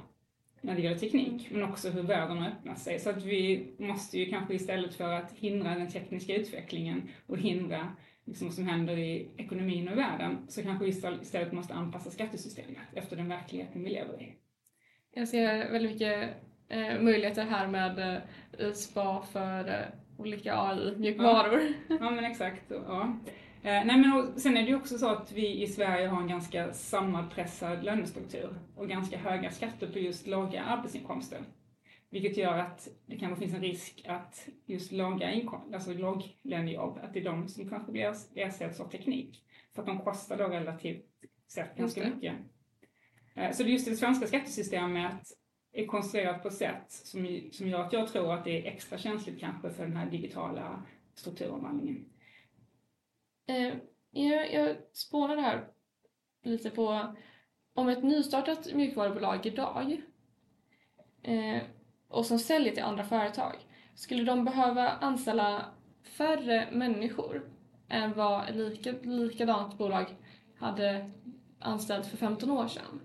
när 0.60 0.74
det 0.74 0.80
gäller 0.82 0.98
teknik, 0.98 1.48
men 1.50 1.62
också 1.62 1.90
hur 1.90 2.02
världen 2.02 2.38
har 2.38 2.48
öppnat 2.48 2.78
sig. 2.78 2.98
Så 2.98 3.10
att 3.10 3.24
vi 3.24 3.66
måste 3.78 4.18
ju 4.18 4.26
kanske 4.30 4.54
istället 4.54 4.94
för 4.94 5.12
att 5.12 5.32
hindra 5.32 5.74
den 5.74 5.88
tekniska 5.90 6.34
utvecklingen 6.36 7.08
och 7.26 7.38
hindra 7.38 7.88
liksom 8.24 8.46
vad 8.46 8.54
som 8.54 8.66
händer 8.68 8.98
i 8.98 9.28
ekonomin 9.36 9.88
och 9.88 9.98
världen, 9.98 10.36
så 10.48 10.62
kanske 10.62 10.84
vi 10.84 10.90
istället- 10.90 11.52
måste 11.52 11.74
anpassa 11.74 12.10
skattesystemet 12.10 12.76
efter 12.94 13.16
den 13.16 13.28
verkligheten 13.28 13.84
vi 13.84 13.90
lever 13.90 14.22
i. 14.22 14.32
Jag 15.14 15.28
ser 15.28 15.72
väldigt 15.72 15.92
mycket 15.92 16.30
eh, 16.68 17.00
möjligheter 17.00 17.44
här 17.44 17.66
med 17.66 18.22
eh, 18.58 18.72
SPA 18.72 19.22
för 19.32 19.68
eh, 19.68 19.84
olika 20.18 20.54
AI-mjukvaror. 20.60 21.60
Ja 22.00 22.10
men 22.10 22.24
exakt. 22.24 22.62
Ja. 22.70 23.18
Eh, 23.66 23.84
nej 23.84 24.00
men 24.00 24.12
och, 24.12 24.40
sen 24.40 24.56
är 24.56 24.62
det 24.62 24.68
ju 24.68 24.76
också 24.76 24.98
så 24.98 25.08
att 25.08 25.32
vi 25.32 25.62
i 25.62 25.66
Sverige 25.66 26.06
har 26.06 26.20
en 26.20 26.28
ganska 26.28 26.72
sammanpressad 26.72 27.84
lönestruktur 27.84 28.58
och 28.74 28.88
ganska 28.88 29.18
höga 29.18 29.50
skatter 29.50 29.92
på 29.92 29.98
just 29.98 30.26
låga 30.26 30.62
arbetsinkomster. 30.62 31.44
Vilket 32.10 32.36
gör 32.36 32.58
att 32.58 32.88
det 33.06 33.16
kanske 33.16 33.40
finns 33.40 33.54
en 33.54 33.60
risk 33.60 34.04
att 34.08 34.48
just 34.66 34.92
låga 34.92 35.32
inkomster, 35.32 35.74
alltså 35.74 35.92
låglönejobb, 35.92 36.98
att 37.02 37.14
det 37.14 37.20
är 37.20 37.24
de 37.24 37.48
som 37.48 37.68
kanske 37.68 37.92
blir 37.92 38.14
ersätts 38.34 38.80
av 38.80 38.88
teknik. 38.88 39.44
För 39.74 39.82
att 39.82 39.86
de 39.86 39.98
kostar 39.98 40.36
då 40.36 40.48
relativt 40.48 41.04
sett 41.48 41.76
ganska 41.76 42.08
mycket. 42.08 42.34
Eh, 43.34 43.52
så 43.52 43.62
det 43.62 43.70
just 43.70 43.86
det 43.86 43.96
svenska 43.96 44.26
skattesystemet 44.26 45.22
är 45.72 45.86
konstruerat 45.86 46.42
på 46.42 46.48
ett 46.48 46.54
sätt 46.54 46.84
som, 46.88 47.40
som 47.52 47.68
gör 47.68 47.80
att 47.80 47.92
jag 47.92 48.08
tror 48.08 48.34
att 48.34 48.44
det 48.44 48.60
är 48.60 48.72
extra 48.72 48.98
känsligt 48.98 49.40
kanske 49.40 49.70
för 49.70 49.86
den 49.86 49.96
här 49.96 50.10
digitala 50.10 50.82
strukturomvandlingen. 51.14 52.04
Eh, 53.46 53.74
jag, 54.10 54.52
jag 54.52 54.76
spånade 54.92 55.40
här 55.40 55.68
lite 56.42 56.70
på 56.70 57.14
om 57.74 57.88
ett 57.88 58.02
nystartat 58.02 58.74
mjukvarubolag 58.74 59.46
idag 59.46 60.02
eh, 61.22 61.62
och 62.08 62.26
som 62.26 62.38
säljer 62.38 62.74
till 62.74 62.82
andra 62.82 63.04
företag, 63.04 63.54
skulle 63.94 64.24
de 64.24 64.44
behöva 64.44 64.90
anställa 64.90 65.64
färre 66.02 66.68
människor 66.72 67.50
än 67.88 68.12
vad 68.12 68.48
ett 68.48 68.56
lika, 68.56 68.92
likadant 69.02 69.78
bolag 69.78 70.06
hade 70.58 71.10
anställt 71.58 72.06
för 72.06 72.16
15 72.16 72.50
år 72.50 72.68
sedan? 72.68 73.00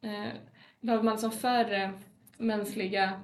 Eh, 0.00 0.32
behöver 0.80 1.04
man 1.04 1.18
som 1.18 1.30
färre 1.30 1.92
mänskliga, 2.36 3.20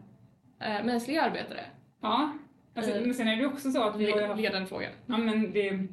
eh, 0.61 0.85
mänskliga 0.85 1.23
arbetare? 1.23 1.67
Ja, 2.01 2.33
alltså, 2.75 2.93
äh, 2.93 3.03
men 3.03 3.15
sen 3.15 3.29
är 3.29 3.37
det 3.37 3.47
också 3.47 3.71
så 3.71 3.83
att 3.83 3.97
vi 3.97 4.11
har... 4.11 4.37
Ledande 4.37 4.69
fråga. 4.69 4.89
Ja, 5.07 5.19
men 5.19 5.53
det, 5.53 5.89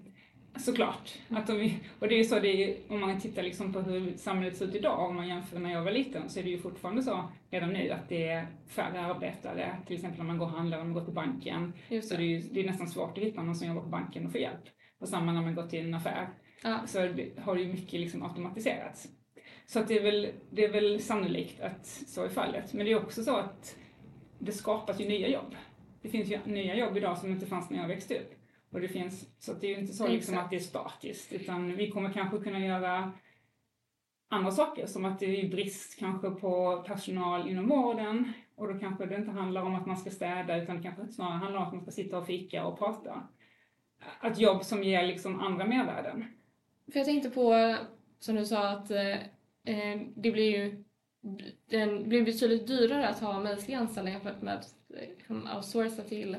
Såklart. 0.60 1.20
Att 1.30 1.48
de, 1.48 1.80
och 2.00 2.08
det 2.08 2.20
är 2.20 2.24
så, 2.24 2.40
det 2.40 2.48
är, 2.48 2.78
om 2.90 3.02
man 3.02 3.20
tittar 3.20 3.44
liksom 3.44 3.74
på 3.74 3.80
hur 3.80 4.18
samhället 4.18 4.58
ser 4.58 4.66
ut 4.66 4.76
idag, 4.76 5.10
om 5.10 5.16
man 5.16 5.28
jämför 5.28 5.60
när 5.60 5.72
jag 5.72 5.84
var 5.84 5.92
liten, 5.92 6.30
så 6.30 6.40
är 6.40 6.44
det 6.44 6.50
ju 6.50 6.58
fortfarande 6.58 7.04
så 7.04 7.24
redan 7.50 7.70
nu 7.70 7.90
att 7.90 8.10
det 8.10 8.28
är 8.28 8.48
färre 8.68 9.02
arbetare. 9.02 9.78
Till 9.88 9.96
exempel 9.96 10.18
när 10.18 10.26
man 10.26 10.38
går 10.38 10.46
och 10.46 10.52
handlar, 10.52 10.80
om 10.80 10.88
man 10.88 10.94
går 10.94 11.06
till 11.06 11.14
banken, 11.14 11.74
Just 11.90 12.10
det. 12.10 12.16
så 12.16 12.22
det 12.22 12.24
är, 12.24 12.28
ju, 12.28 12.40
det 12.40 12.60
är 12.60 12.66
nästan 12.66 12.88
svårt 12.88 13.18
att 13.18 13.24
hitta 13.24 13.44
någon 13.44 13.56
som 13.56 13.68
jobbar 13.68 13.82
på 13.82 13.90
banken 13.90 14.26
och 14.26 14.32
få 14.32 14.38
hjälp. 14.38 14.64
Och 15.00 15.10
samma 15.10 15.32
när 15.32 15.42
man 15.42 15.56
går 15.56 15.68
till 15.68 15.86
en 15.86 15.94
affär. 15.94 16.30
Ja. 16.64 16.80
Så 16.88 17.00
har 17.42 17.56
det 17.56 17.62
ju 17.62 17.68
mycket 17.68 18.00
liksom 18.00 18.24
automatiserats. 18.24 19.08
Så 19.66 19.80
att 19.80 19.88
det, 19.88 19.98
är 19.98 20.04
väl, 20.04 20.28
det 20.50 20.66
är 20.66 20.72
väl 20.72 21.00
sannolikt 21.00 21.62
att 21.62 21.86
så 21.86 22.24
är 22.24 22.30
fallet. 22.30 22.74
Men 22.74 22.86
det 22.86 22.92
är 22.92 23.04
också 23.04 23.24
så 23.24 23.38
att 23.38 23.76
det 24.40 24.52
skapas 24.52 25.02
ju 25.02 25.08
nya 25.08 25.28
jobb. 25.28 25.56
Det 26.02 26.10
finns 26.10 26.30
ju 26.30 26.40
nya 26.46 26.76
jobb 26.76 26.98
idag 26.98 27.18
som 27.18 27.32
inte 27.32 27.46
fanns 27.46 27.70
när 27.70 27.78
jag 27.78 27.88
växte 27.88 28.20
upp. 28.20 28.34
Och 28.72 28.82
det 28.82 28.88
finns, 28.88 29.26
så 29.40 29.54
det 29.54 29.68
är 29.68 29.72
ju 29.72 29.80
inte 29.80 29.94
så 29.94 30.08
liksom 30.08 30.38
att 30.38 30.50
det 30.50 30.56
är 30.56 30.60
statiskt, 30.60 31.34
utan 31.34 31.76
vi 31.76 31.92
kommer 31.92 32.14
kanske 32.14 32.38
kunna 32.38 32.60
göra 32.60 33.14
andra 34.28 34.52
saker, 34.52 34.86
som 34.86 35.06
att 35.06 35.20
det 35.20 35.26
är 35.26 35.50
brist 35.50 36.00
kanske 36.00 36.30
på 36.30 36.84
personal 36.88 37.50
inom 37.50 37.68
vården 37.68 38.34
och 38.56 38.74
då 38.74 38.80
kanske 38.80 39.06
det 39.06 39.16
inte 39.16 39.32
handlar 39.32 39.62
om 39.62 39.76
att 39.76 39.86
man 39.86 39.98
ska 39.98 40.10
städa 40.10 40.64
utan 40.64 40.76
det 40.76 40.84
kanske 40.84 41.08
snarare 41.08 41.38
handlar 41.38 41.60
om 41.60 41.68
att 41.68 41.74
man 41.74 41.82
ska 41.82 41.92
sitta 41.92 42.18
och 42.18 42.26
fika 42.26 42.66
och 42.66 42.80
prata. 42.80 43.28
Ett 44.24 44.40
jobb 44.40 44.64
som 44.64 44.84
ger 44.84 45.08
liksom 45.08 45.40
andra 45.40 45.66
mervärden. 45.66 46.26
För 46.92 47.00
jag 47.00 47.06
tänkte 47.06 47.30
på, 47.30 47.76
som 48.20 48.36
du 48.36 48.46
sa, 48.46 48.70
att 48.70 48.92
eh, 48.92 49.14
eh 49.66 50.02
det 50.16 50.32
blir 50.32 50.58
ju 50.58 50.84
det 51.70 52.08
blir 52.08 52.26
betydligt 52.26 52.68
dyrare 52.68 53.08
att 53.08 53.20
ha 53.20 53.40
mänskliga 53.40 53.80
anställda 53.80 54.12
jämfört 54.12 54.42
med 54.42 54.54
att 54.54 54.76
liksom, 54.88 55.50
outsourca 55.56 56.04
till 56.04 56.38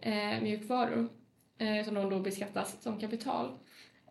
eh, 0.00 0.42
mjukvaror 0.42 1.08
eh, 1.58 1.84
som 1.84 1.94
då 1.94 2.20
beskattas 2.20 2.82
som 2.82 3.00
kapital. 3.00 3.58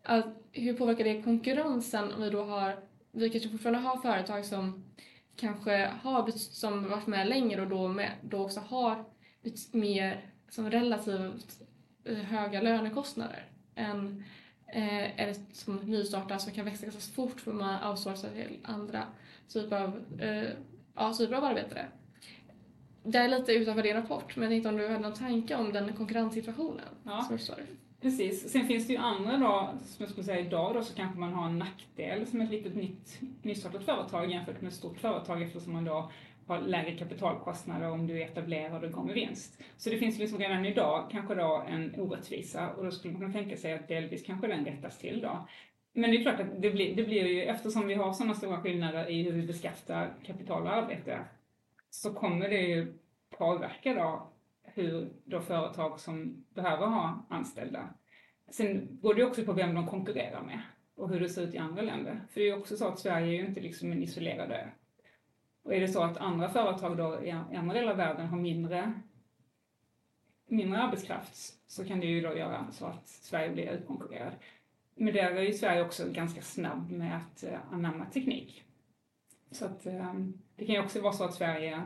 Att, 0.04 0.26
hur 0.52 0.74
påverkar 0.74 1.04
det 1.04 1.22
konkurrensen 1.22 2.14
om 2.14 2.22
vi 2.22 2.30
då 2.30 2.44
har, 2.44 2.80
vi 3.12 3.30
kanske 3.30 3.50
fortfarande 3.50 3.80
har 3.80 3.98
företag 3.98 4.46
som 4.46 4.84
kanske 5.36 5.92
har 6.02 6.32
som 6.32 6.90
varit 6.90 7.08
med 7.08 7.28
längre 7.28 7.62
och 7.62 7.68
då, 7.68 7.88
med, 7.88 8.12
då 8.22 8.44
också 8.44 8.60
har 8.60 9.06
mer 9.72 10.32
som 10.50 10.72
relativt 10.72 11.62
eh, 12.04 12.18
höga 12.18 12.62
lönekostnader 12.62 13.46
än 13.76 14.24
eh, 14.68 15.20
ett 15.20 15.42
som 15.52 15.76
nystartar 15.76 16.38
som 16.38 16.54
kan 16.54 16.66
växa 16.66 16.86
ganska 16.86 17.14
fort 17.14 17.42
för 17.42 17.54
man 17.54 17.90
outsourcar 17.92 18.30
till 18.30 18.60
andra 18.64 19.04
typer 19.54 19.84
av, 19.84 20.04
eh, 20.20 20.50
ja, 20.96 21.14
typer 21.14 21.36
av 21.36 21.44
arbetare. 21.44 21.86
Det 23.04 23.18
är 23.18 23.28
lite 23.28 23.54
utanför 23.54 23.84
din 23.84 23.94
rapport, 23.96 24.36
men 24.36 24.44
jag 24.44 24.52
tänkte 24.52 24.70
om 24.70 24.78
du 24.78 24.88
hade 24.88 25.00
någon 25.00 25.14
tanke 25.14 25.56
om 25.56 25.74
den 25.74 25.94
konkurrenssituationen 25.94 26.86
ja. 27.04 27.38
som. 27.38 27.56
Precis. 28.02 28.52
Sen 28.52 28.68
finns 28.68 28.88
det 28.88 28.94
ju 28.94 29.00
andra 29.00 29.38
då, 29.38 29.70
som 29.84 30.04
jag 30.04 30.10
skulle 30.10 30.24
säga 30.24 30.40
idag 30.40 30.74
då, 30.74 30.84
så 30.84 30.96
kanske 30.96 31.20
man 31.20 31.34
har 31.34 31.46
en 31.46 31.60
nackdel 31.60 32.28
som 32.28 32.42
ett 32.42 32.52
litet 32.52 32.76
nytt, 32.76 33.20
nystartat 33.42 33.84
företag 33.84 34.32
jämfört 34.32 34.62
med 34.62 34.68
ett 34.68 34.76
stort 34.76 34.98
företag 34.98 35.42
eftersom 35.42 35.74
man 35.74 35.86
då 35.86 36.12
har 36.48 36.62
lägre 36.62 36.98
kapitalkostnader 36.98 37.92
om 37.92 38.08
du 38.08 38.22
är 38.22 38.26
etablerad 38.26 38.84
och 38.84 38.92
går 38.92 39.04
med 39.04 39.14
vinst. 39.14 39.62
Så 39.78 39.90
det 39.90 39.98
finns 39.98 40.20
liksom 40.20 40.40
redan 40.40 40.66
idag 40.66 41.10
kanske 41.12 41.36
då 41.36 41.64
en 41.68 42.00
orättvisa 42.00 42.70
och 42.70 42.86
då 42.86 42.92
skulle 42.92 43.14
man 43.14 43.22
kunna 43.22 43.34
tänka 43.34 43.58
sig 43.58 43.74
att 43.74 43.88
delvis 43.88 44.24
kanske 44.24 44.48
den 44.48 44.66
rättas 44.66 44.98
till 44.98 45.22
då. 45.22 45.48
Men 45.98 46.12
det 46.12 46.18
är 46.18 46.22
klart 46.22 46.40
att 46.40 46.62
det 46.62 46.72
blir, 46.72 46.96
det 46.96 47.04
blir 47.04 47.28
ju, 47.28 47.44
eftersom 47.44 47.88
vi 47.88 47.94
har 47.94 48.14
sådana 48.14 48.34
stora 48.34 48.62
skillnader 48.62 49.10
i 49.10 49.24
hur 49.24 49.32
vi 49.32 49.48
beskattar 49.48 50.14
kapital 50.24 50.64
och 50.64 50.74
arbete, 50.74 51.20
så 51.90 52.14
kommer 52.14 52.50
det 52.50 52.62
ju 52.62 52.94
påverka 53.30 53.94
då 53.94 54.30
hur 54.64 55.10
då 55.26 55.42
företag 55.42 56.00
som 56.00 56.46
behöver 56.50 56.86
ha 56.86 57.26
anställda. 57.30 57.90
Sen 58.50 59.00
går 59.02 59.14
det 59.14 59.24
också 59.24 59.44
på 59.44 59.54
vem 59.54 59.76
de 59.76 59.88
konkurrerar 59.88 60.42
med 60.42 60.62
och 60.96 61.10
hur 61.10 61.20
det 61.20 61.30
ser 61.30 61.42
ut 61.42 61.54
i 61.54 61.58
andra 61.58 61.82
länder. 61.82 62.22
För 62.30 62.40
det 62.40 62.46
är 62.46 62.52
ju 62.52 62.60
också 62.60 62.78
så 62.78 62.88
att 62.88 63.00
Sverige 63.00 63.28
är 63.28 63.42
ju 63.42 63.46
inte 63.48 63.62
liksom 63.62 63.92
en 63.92 64.04
isolerad 64.04 64.52
ö. 64.52 64.68
Och 65.64 65.74
är 65.74 65.82
det 65.82 65.88
så 65.88 66.04
att 66.04 66.18
andra 66.18 66.50
företag 66.50 66.98
då 66.98 67.24
i 67.24 67.32
andra 67.32 67.74
delar 67.74 67.92
av 67.92 67.98
världen 67.98 68.28
har 68.28 68.38
mindre, 68.38 68.94
mindre 70.48 70.82
arbetskraft 70.82 71.36
så 71.68 71.86
kan 71.86 72.00
det 72.00 72.08
ju 72.08 72.22
då 72.22 72.38
göra 72.38 72.72
så 72.72 72.86
att 72.86 73.08
Sverige 73.08 73.50
blir 73.50 73.72
utkonkurrerad. 73.72 74.34
Men 74.98 75.14
där 75.14 75.32
är 75.32 75.42
ju 75.42 75.54
Sverige 75.54 75.86
också 75.86 76.12
ganska 76.12 76.42
snabb 76.42 76.92
med 76.92 77.18
att 77.18 77.44
uh, 77.44 77.74
anamma 77.74 78.06
teknik. 78.06 78.64
Så 79.52 79.66
att 79.66 79.86
um, 79.86 80.42
det 80.56 80.66
kan 80.66 80.76
ju 80.76 80.82
också 80.82 81.02
vara 81.02 81.14
så 81.14 81.24
att 81.24 81.34
Sverige 81.34 81.82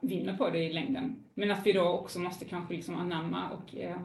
vinner 0.00 0.36
på 0.36 0.50
det 0.50 0.64
i 0.64 0.72
längden. 0.72 1.24
Men 1.34 1.50
att 1.50 1.66
vi 1.66 1.72
då 1.72 1.88
också 1.88 2.18
måste 2.18 2.44
kanske 2.44 2.74
liksom 2.74 2.94
anamma 2.94 3.50
och 3.50 3.74
uh, 3.74 3.96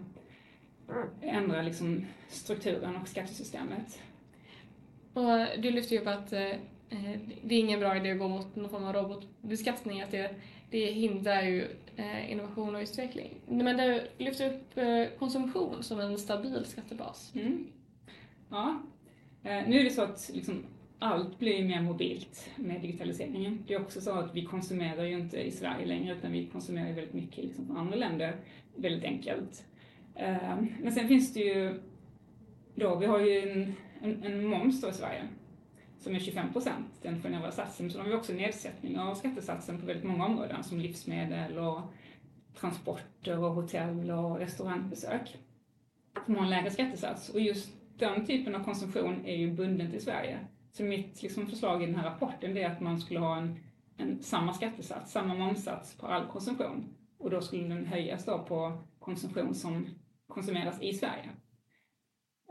ändra 1.22 1.62
liksom 1.62 2.06
strukturen 2.28 2.96
och 2.96 3.08
skattesystemet. 3.08 4.02
Och 5.14 5.62
du 5.62 5.72
lyfter 5.72 5.96
ju 5.96 6.02
upp 6.02 6.08
att 6.08 6.34
uh, 6.34 6.54
det 7.44 7.56
är 7.56 7.60
ingen 7.60 7.80
bra 7.80 7.98
idé 7.98 8.12
att 8.12 8.20
gå 8.20 8.28
mot 8.28 8.56
någon 8.56 8.70
form 8.70 8.84
av 8.84 8.94
robotbeskattning, 8.94 10.02
att 10.02 10.12
det, 10.12 10.36
det 10.70 10.86
hindrar 10.86 11.42
ju 11.42 11.68
innovation 12.28 12.76
och 12.76 12.82
utveckling. 12.82 13.34
Men 13.48 13.78
du 13.78 14.08
lyfter 14.18 14.54
upp 14.54 14.80
konsumtion 15.20 15.84
som 15.84 16.00
en 16.00 16.18
stabil 16.18 16.66
skattebas. 16.66 17.32
Mm. 17.36 17.68
Ja. 18.52 18.82
Eh, 19.44 19.68
nu 19.68 19.80
är 19.80 19.84
det 19.84 19.90
så 19.90 20.02
att 20.02 20.32
liksom, 20.34 20.64
allt 21.00 21.40
blir 21.40 21.66
mer 21.66 21.82
mobilt 21.82 22.50
med 22.56 22.82
digitaliseringen. 22.82 23.64
Det 23.68 23.74
är 23.74 23.82
också 23.82 24.02
så 24.02 24.12
att 24.12 24.36
vi 24.36 24.46
konsumerar 24.46 25.04
ju 25.04 25.20
inte 25.20 25.38
i 25.38 25.52
Sverige 25.52 25.86
längre 25.86 26.14
utan 26.14 26.32
vi 26.32 26.46
konsumerar 26.46 26.94
väldigt 26.94 27.14
mycket 27.14 27.44
liksom, 27.44 27.66
från 27.68 27.78
andra 27.78 27.96
länder 27.96 28.36
väldigt 28.76 29.04
enkelt. 29.04 29.66
Eh, 30.16 30.56
men 30.82 30.92
sen 30.92 31.08
finns 31.08 31.34
det 31.34 31.40
ju 31.40 31.82
då, 32.76 32.96
vi 32.96 33.06
har 33.06 33.20
ju 33.20 33.52
en, 33.52 33.74
en, 34.02 34.24
en 34.24 34.46
moms 34.46 34.82
då 34.82 34.90
i 34.90 34.94
Sverige 34.94 35.28
som 36.00 36.16
är 36.16 36.20
25 36.20 36.54
procent, 36.54 36.88
den 37.02 37.22
generella 37.22 37.52
satsen. 37.52 37.92
Så 37.92 37.98
då 37.98 38.04
har 38.04 38.10
vi 38.10 38.16
också 38.16 38.34
nedsättning 38.34 39.00
av 39.00 39.16
skattesatsen 39.16 39.80
på 39.80 39.86
väldigt 39.86 40.06
många 40.06 40.26
områden 40.26 40.64
som 40.64 40.80
livsmedel 40.80 41.58
och 41.58 41.82
transporter 42.60 43.44
och 43.44 43.54
hotell 43.54 44.12
och 44.12 44.40
restaurangbesök. 44.40 45.38
De 46.26 46.36
har 46.36 46.44
en 46.44 46.50
lägre 46.50 46.72
skattesats. 46.72 47.30
Och 47.30 47.40
just 47.40 47.81
den 48.02 48.26
typen 48.26 48.56
av 48.56 48.64
konsumtion 48.64 49.26
är 49.26 49.36
ju 49.36 49.54
bunden 49.54 49.92
till 49.92 50.04
Sverige. 50.04 50.40
Så 50.72 50.84
mitt 50.84 51.24
liksom, 51.24 51.48
förslag 51.48 51.84
i 51.84 51.86
den 51.86 51.96
här 51.96 52.10
rapporten 52.10 52.58
är 52.58 52.70
att 52.70 52.82
man 52.82 53.00
skulle 53.00 53.20
ha 53.20 53.38
en, 53.38 53.60
en, 53.98 54.24
samma 54.24 54.54
skattesats, 54.54 55.12
samma 55.12 55.34
momssats 55.34 55.98
på 55.98 56.08
all 56.08 56.28
konsumtion. 56.28 56.96
Och 57.20 57.30
då 57.30 57.42
skulle 57.42 57.68
den 57.68 57.86
höjas 57.86 58.26
då 58.26 58.40
på 58.40 58.84
konsumtion 59.00 59.56
som 59.56 59.88
konsumeras 60.28 60.82
i 60.82 60.94
Sverige. 60.94 61.30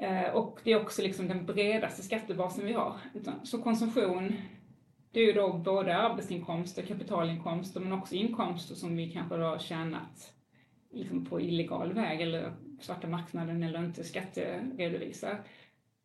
Eh, 0.02 0.35
och 0.35 0.61
det 0.64 0.73
är 0.73 0.83
också 0.83 1.02
liksom 1.02 1.28
den 1.28 1.47
bredaste 1.47 2.02
skattebasen 2.02 2.66
vi 2.66 2.73
har. 2.73 2.97
Så 3.42 3.62
konsumtion, 3.62 4.33
det 5.12 5.21
är 5.21 5.26
ju 5.26 5.33
då 5.33 5.52
både 5.52 5.97
arbetsinkomster, 5.97 6.83
kapitalinkomster, 6.83 7.80
men 7.80 7.92
också 7.92 8.14
inkomster 8.14 8.75
som 8.75 8.97
vi 8.97 9.11
kanske 9.11 9.37
då 9.37 9.45
har 9.45 9.59
tjänat 9.59 10.35
liksom 10.92 11.25
på 11.25 11.40
illegal 11.40 11.92
väg 11.92 12.21
eller 12.21 12.52
svarta 12.84 13.06
marknaden 13.06 13.62
eller 13.62 13.84
inte 13.84 14.04
skatteredovisar. 14.04 15.40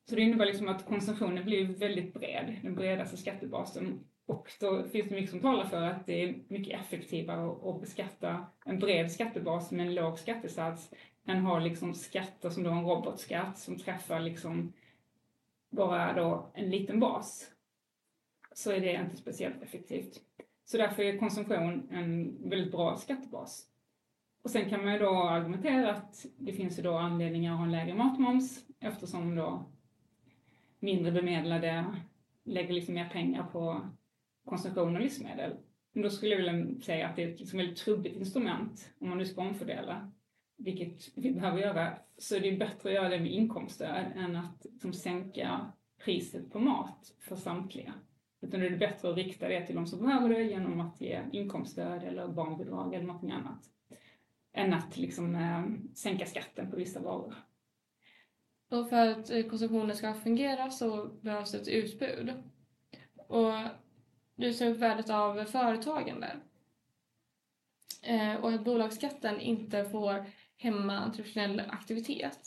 Så 0.10 0.16
det 0.16 0.22
innebär 0.22 0.46
liksom 0.46 0.68
att 0.68 0.86
konsumtionen 0.86 1.46
blir 1.46 1.66
väldigt 1.66 2.14
bred, 2.14 2.56
den 2.64 2.76
bredaste 2.76 3.18
skattebasen. 3.18 4.00
Och 4.26 4.52
då 4.60 4.84
finns 4.84 5.10
det 5.10 5.16
mycket 5.16 5.30
som 5.30 5.40
talar 5.40 5.66
för 5.66 5.82
att 5.82 6.06
det 6.06 6.24
är 6.24 6.36
mycket 6.48 6.80
effektivare 6.80 7.70
att 7.70 7.82
beskatta 7.82 8.46
en 8.66 8.80
bred 8.80 9.12
skattebas 9.12 9.72
med 9.72 9.88
en 9.88 9.96
låg 9.96 10.20
skattesats 10.20 10.92
än 11.26 11.46
ha 11.46 11.60
liksom 11.60 11.94
skatter 11.94 12.50
som 12.50 12.64
då 12.64 12.70
en 12.70 12.86
robotskatt 12.86 13.58
som 13.58 13.80
träffar 13.80 14.20
liksom 14.20 14.74
bara 15.70 16.14
då 16.14 16.52
en 16.54 16.70
liten 16.70 17.00
bas. 17.00 17.52
Så 18.54 18.72
är 18.72 18.80
det 18.80 18.94
inte 18.94 19.18
speciellt 19.18 19.64
effektivt. 19.64 20.22
Så 20.66 20.78
därför 20.78 21.04
är 21.04 21.18
konsumtion 21.18 21.90
en 21.92 22.38
väldigt 22.50 22.72
bra 22.72 22.98
skattebas. 22.98 23.68
Och 24.46 24.52
sen 24.52 24.70
kan 24.70 24.84
man 24.84 24.94
ju 24.94 25.00
då 25.00 25.10
argumentera 25.10 25.92
att 25.92 26.26
det 26.38 26.54
finns 26.54 26.80
ju 26.80 26.84
då 26.84 26.98
anledningar 26.98 27.52
att 27.52 27.58
ha 27.58 27.66
en 27.66 27.72
lägre 27.72 27.94
matmoms 27.94 28.66
eftersom 28.80 29.36
då 29.36 29.66
mindre 30.80 31.12
bemedlade 31.12 31.86
lägger 32.44 32.74
liksom 32.74 32.94
mer 32.94 33.10
pengar 33.10 33.44
på 33.44 33.90
konsumtion 34.46 34.96
av 34.96 35.02
livsmedel. 35.02 35.54
Men 35.94 36.04
då 36.04 36.10
skulle 36.10 36.36
jag 36.36 36.38
vilja 36.38 36.82
säga 36.82 37.08
att 37.08 37.16
det 37.16 37.24
är 37.24 37.34
ett 37.34 37.40
liksom 37.40 37.58
väldigt 37.58 37.78
trubbigt 37.78 38.18
instrument 38.18 38.94
om 39.00 39.10
man 39.10 39.18
nu 39.18 39.26
ska 39.26 39.42
omfördela, 39.42 40.12
vilket 40.58 41.18
vi 41.18 41.32
behöver 41.32 41.60
göra. 41.60 41.98
Så 42.18 42.40
det 42.40 42.50
är 42.50 42.58
bättre 42.58 42.90
att 42.90 42.96
göra 42.96 43.10
det 43.10 43.20
med 43.20 43.32
inkomststöd 43.32 44.06
än 44.16 44.36
att 44.36 44.66
liksom, 44.66 44.94
sänka 44.94 45.72
priset 46.04 46.52
på 46.52 46.60
mat 46.60 47.16
för 47.20 47.36
samtliga. 47.36 47.94
Utan 48.42 48.60
det 48.60 48.68
är 48.68 48.78
bättre 48.78 49.10
att 49.10 49.18
rikta 49.18 49.48
det 49.48 49.66
till 49.66 49.76
de 49.76 49.88
som 49.88 50.00
behöver 50.00 50.30
det 50.30 50.44
genom 50.44 50.80
att 50.80 51.02
ge 51.02 51.22
inkomststöd 51.32 52.04
eller 52.04 52.28
barnbidrag 52.28 52.94
eller 52.94 53.06
någonting 53.06 53.32
annat. 53.32 53.72
Än 54.58 54.74
att 54.74 54.98
liksom, 54.98 55.36
eh, 55.36 55.64
sänka 55.96 56.26
skatten 56.26 56.72
på 56.72 56.78
vissa 56.78 57.00
varor. 57.00 57.36
Och 58.72 58.90
för 58.90 59.08
att 59.08 59.30
eh, 59.30 59.44
konsumtionen 59.44 59.96
ska 59.96 60.14
fungera 60.14 60.70
så 60.70 61.06
behövs 61.22 61.54
ett 61.54 61.68
utbud. 61.68 62.34
Och 63.28 63.54
du 64.36 64.54
tar 64.54 64.66
upp 64.66 64.78
värdet 64.78 65.10
av 65.10 65.46
företagande. 65.46 66.38
Eh, 68.04 68.36
och 68.36 68.52
att 68.54 68.66
bolagsskatten 68.66 69.40
inte 69.40 69.86
får 69.86 70.26
hämma 70.58 71.12
traditionell 71.14 71.62
aktivitet. 71.70 72.40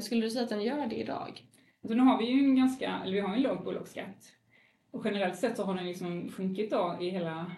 Skulle 0.00 0.20
du 0.20 0.30
säga 0.30 0.42
att 0.42 0.48
den 0.50 0.62
gör 0.62 0.86
det 0.86 0.96
idag? 0.96 1.42
Alltså 1.82 1.94
nu 1.94 2.02
har 2.02 2.18
vi 2.18 2.26
ju 2.26 2.44
en 2.44 2.56
ganska, 2.56 3.00
eller 3.02 3.12
vi 3.12 3.20
har 3.20 3.34
en 3.34 3.42
låg 3.42 3.64
bolagsskatt. 3.64 4.32
Och 4.90 5.02
generellt 5.04 5.36
sett 5.36 5.56
så 5.56 5.64
har 5.64 5.74
den 5.74 5.86
liksom 5.86 6.30
sjunkit 6.30 6.70
då 6.70 6.98
i 7.00 7.10
hela, 7.10 7.52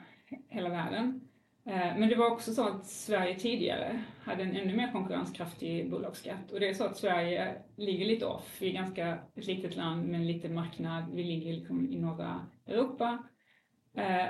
hela 0.48 0.68
världen. 0.68 1.31
Eh, 1.66 1.98
men 1.98 2.08
det 2.08 2.16
var 2.16 2.30
också 2.30 2.54
så 2.54 2.68
att 2.68 2.86
Sverige 2.86 3.38
tidigare 3.38 4.04
hade 4.24 4.42
en 4.42 4.56
ännu 4.56 4.76
mer 4.76 4.92
konkurrenskraftig 4.92 5.90
bolagsskatt. 5.90 6.52
Och 6.52 6.60
det 6.60 6.68
är 6.68 6.74
så 6.74 6.84
att 6.84 6.96
Sverige 6.96 7.54
ligger 7.76 8.06
lite 8.06 8.26
off. 8.26 8.56
Vi 8.60 8.68
är 8.68 8.72
ganska 8.72 9.18
ett 9.34 9.46
litet 9.46 9.76
land 9.76 10.08
med 10.08 10.20
en 10.20 10.26
liten 10.26 10.54
marknad. 10.54 11.04
Vi 11.14 11.24
ligger 11.24 11.52
liksom 11.52 11.92
i 11.92 11.98
norra 11.98 12.46
Europa. 12.66 13.18
Eh, 13.94 14.26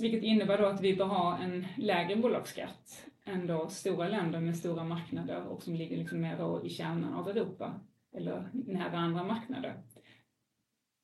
vilket 0.00 0.22
innebär 0.22 0.58
då 0.58 0.66
att 0.66 0.80
vi 0.80 0.96
bör 0.96 1.04
ha 1.04 1.38
en 1.38 1.66
lägre 1.76 2.16
bolagsskatt 2.16 3.06
än 3.24 3.46
då 3.46 3.68
stora 3.68 4.08
länder 4.08 4.40
med 4.40 4.56
stora 4.56 4.84
marknader 4.84 5.42
och 5.42 5.62
som 5.62 5.74
ligger 5.74 5.96
liksom 5.96 6.20
mer 6.20 6.66
i 6.66 6.68
kärnan 6.68 7.14
av 7.14 7.28
Europa 7.28 7.80
eller 8.16 8.50
nära 8.52 8.98
andra 8.98 9.24
marknader. 9.24 9.74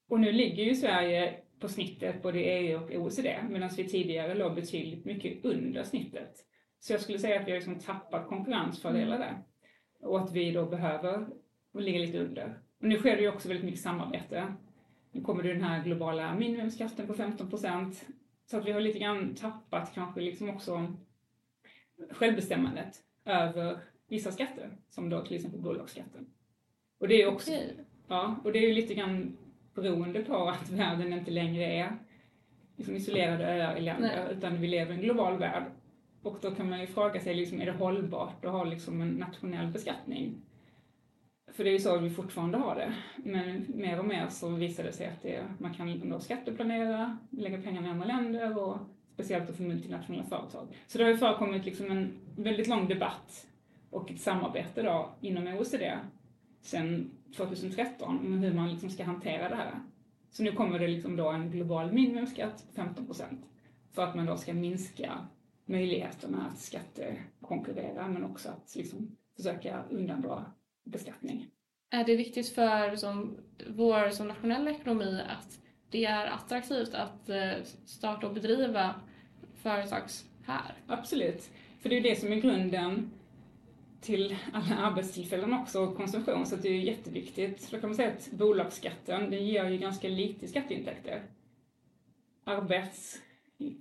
Och 0.09 0.21
nu 0.21 0.33
ligger 0.33 0.65
ju 0.65 0.75
Sverige 0.75 1.35
på 1.61 1.69
snittet 1.69 2.23
både 2.23 2.39
EU 2.39 2.83
och 2.83 2.91
OECD 2.91 3.39
medan 3.51 3.71
vi 3.77 3.89
tidigare 3.89 4.35
låg 4.35 4.55
betydligt 4.55 5.05
mycket 5.05 5.45
under 5.45 5.85
snittet. 5.85 6.47
Så 6.81 6.93
jag 6.93 7.01
skulle 7.01 7.19
säga 7.19 7.41
att 7.41 7.47
vi 7.47 7.51
har 7.51 7.59
liksom 7.59 7.79
tappat 7.79 8.29
konkurrensfördelar 8.29 9.19
där 9.19 9.43
och 10.01 10.21
att 10.21 10.33
vi 10.33 10.53
då 10.53 10.67
behöver 10.67 11.27
ligga 11.75 11.99
lite 11.99 12.19
under. 12.19 12.59
Och 12.81 12.89
nu 12.89 12.97
sker 12.97 13.17
det 13.17 13.23
ju 13.23 13.29
också 13.29 13.49
väldigt 13.49 13.65
mycket 13.65 13.81
samarbete. 13.81 14.55
Nu 15.13 15.21
kommer 15.21 15.43
det 15.43 15.53
den 15.53 15.65
här 15.65 15.85
globala 15.85 16.35
minimumskatten 16.35 17.07
på 17.07 17.15
15 17.15 17.51
procent 17.51 18.07
så 18.47 18.57
att 18.57 18.67
vi 18.67 18.73
har 18.73 18.81
lite 18.81 18.99
grann 18.99 19.35
tappat 19.35 19.95
kanske 19.95 20.21
liksom 20.21 20.51
också 20.51 20.97
självbestämmandet 22.11 22.97
över 23.25 23.79
vissa 24.09 24.33
skatter 24.33 24.77
som 24.89 25.11
då 25.11 25.25
till 25.25 25.37
exempel 25.37 25.61
bolagsskatten. 25.61 26.27
Och 26.99 27.09
det 27.09 27.23
är 27.23 27.27
också, 27.27 27.51
okay. 27.51 27.69
ja, 28.09 28.41
och 28.45 28.53
det 28.53 28.59
är 28.59 28.69
ju 28.69 28.75
lite 28.75 28.95
grann 28.95 29.37
beroende 29.81 30.23
på 30.23 30.49
att 30.49 30.71
världen 30.71 31.13
inte 31.13 31.31
längre 31.31 31.65
är 31.65 31.97
liksom 32.77 32.97
isolerade 32.97 33.45
öar 33.45 33.77
i 33.77 33.81
länder, 33.81 34.25
Nej. 34.25 34.37
utan 34.37 34.61
vi 34.61 34.69
lever 34.69 34.93
i 34.93 34.97
en 34.97 35.03
global 35.03 35.39
värld. 35.39 35.65
Och 36.23 36.39
då 36.43 36.51
kan 36.51 36.71
man 36.71 36.81
ju 36.81 36.87
fråga 36.87 37.21
sig, 37.21 37.35
liksom, 37.35 37.61
är 37.61 37.67
det 37.67 37.73
hållbart 37.73 38.45
att 38.45 38.53
ha 38.53 38.65
liksom 38.65 39.01
en 39.01 39.09
nationell 39.09 39.67
beskattning? 39.67 40.43
För 41.53 41.65
det 41.65 41.71
är 41.71 41.73
ju 41.73 41.79
så 41.79 41.99
vi 41.99 42.11
fortfarande 42.11 42.59
har 42.59 42.75
det. 42.75 42.95
Men 43.17 43.67
mer 43.69 43.99
och 43.99 44.05
mer 44.05 44.29
så 44.29 44.49
visar 44.49 44.85
det 44.85 44.93
sig 44.93 45.07
att 45.07 45.23
det, 45.23 45.45
man 45.59 45.75
kan 45.75 46.11
då 46.11 46.21
skatteplanera, 46.21 47.19
lägga 47.31 47.63
pengar 47.63 47.83
i 47.83 47.89
andra 47.89 48.07
länder 48.07 48.59
och 48.59 48.79
speciellt 49.15 49.57
för 49.57 49.63
multinationella 49.63 50.25
företag. 50.25 50.69
Så 50.87 50.99
det 50.99 51.05
har 51.05 51.11
ju 51.11 51.17
förekommit 51.17 51.65
liksom 51.65 51.91
en 51.91 52.13
väldigt 52.37 52.69
lång 52.69 52.89
debatt 52.89 53.47
och 53.91 54.11
ett 54.11 54.21
samarbete 54.21 54.83
då 54.83 55.11
inom 55.21 55.47
OECD 55.47 55.99
sedan 56.63 57.11
2013 57.37 58.19
om 58.19 58.39
hur 58.39 58.55
man 58.55 58.71
liksom 58.71 58.91
ska 58.91 59.05
hantera 59.05 59.49
det 59.49 59.57
här. 59.57 59.81
Så 60.31 60.43
nu 60.43 60.53
kommer 60.53 60.79
det 60.79 60.89
liksom 60.89 61.17
då 61.17 61.29
en 61.29 61.51
global 61.51 61.93
minimumskatt 61.93 62.67
på 62.67 62.73
15 62.73 63.07
procent 63.07 63.47
för 63.93 64.03
att 64.03 64.15
man 64.15 64.27
då 64.27 64.37
ska 64.37 64.55
minska 64.55 65.27
möjligheterna 65.65 66.47
att 66.53 66.59
skattekonkurrera 66.59 68.09
men 68.09 68.25
också 68.25 68.49
att 68.49 68.77
liksom 68.77 69.17
försöka 69.37 69.83
undandra 69.91 70.45
beskattning. 70.85 71.47
Är 71.91 72.05
det 72.05 72.17
viktigt 72.17 72.49
för 72.49 72.97
som, 72.97 73.37
vår 73.69 74.11
som 74.11 74.29
nationella 74.29 74.71
ekonomi 74.71 75.23
att 75.29 75.61
det 75.91 76.05
är 76.05 76.27
attraktivt 76.27 76.95
att 76.95 77.29
eh, 77.29 77.53
starta 77.85 78.27
och 78.27 78.35
bedriva 78.35 78.95
företags 79.55 80.25
här? 80.47 80.75
Absolut, 80.87 81.51
för 81.81 81.89
det 81.89 81.97
är 81.97 82.03
det 82.03 82.21
som 82.21 82.33
är 82.33 82.37
grunden 82.37 83.11
till 84.01 84.37
alla 84.53 84.77
arbetstillfällen 84.77 85.53
också 85.53 85.81
och 85.81 85.97
konsumtion, 85.97 86.47
så 86.47 86.57
det 86.57 86.69
är 86.69 86.81
jätteviktigt. 86.81 87.61
Så 87.61 87.77
då 87.77 87.81
kan 87.81 87.91
man 87.91 87.97
säga 87.97 88.13
att 88.13 88.31
bolagsskatten, 88.33 89.31
den 89.31 89.47
ger 89.47 89.69
ju 89.69 89.79
ganska 89.79 90.09
lite 90.09 90.49
skatteintäkter. 90.49 91.23
Arbets, 92.45 93.19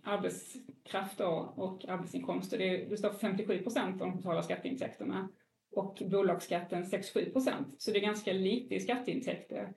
arbetskraft 0.04 1.18
då, 1.18 1.54
och 1.56 1.90
arbetsinkomster, 1.90 2.58
det, 2.58 2.86
det 2.90 2.98
står 2.98 3.10
för 3.10 3.20
57 3.20 3.64
procent 3.64 4.02
av 4.02 4.08
de 4.08 4.18
totala 4.18 4.44
skatteintäkterna 4.44 5.30
och 5.72 6.02
bolagsskatten 6.12 6.84
6-7 6.84 7.32
procent. 7.32 7.76
Så 7.78 7.92
det 7.92 7.98
är 7.98 8.02
ganska 8.02 8.34
lite 8.34 8.76
i 8.76 8.80
skatteintäkter. 8.80 9.74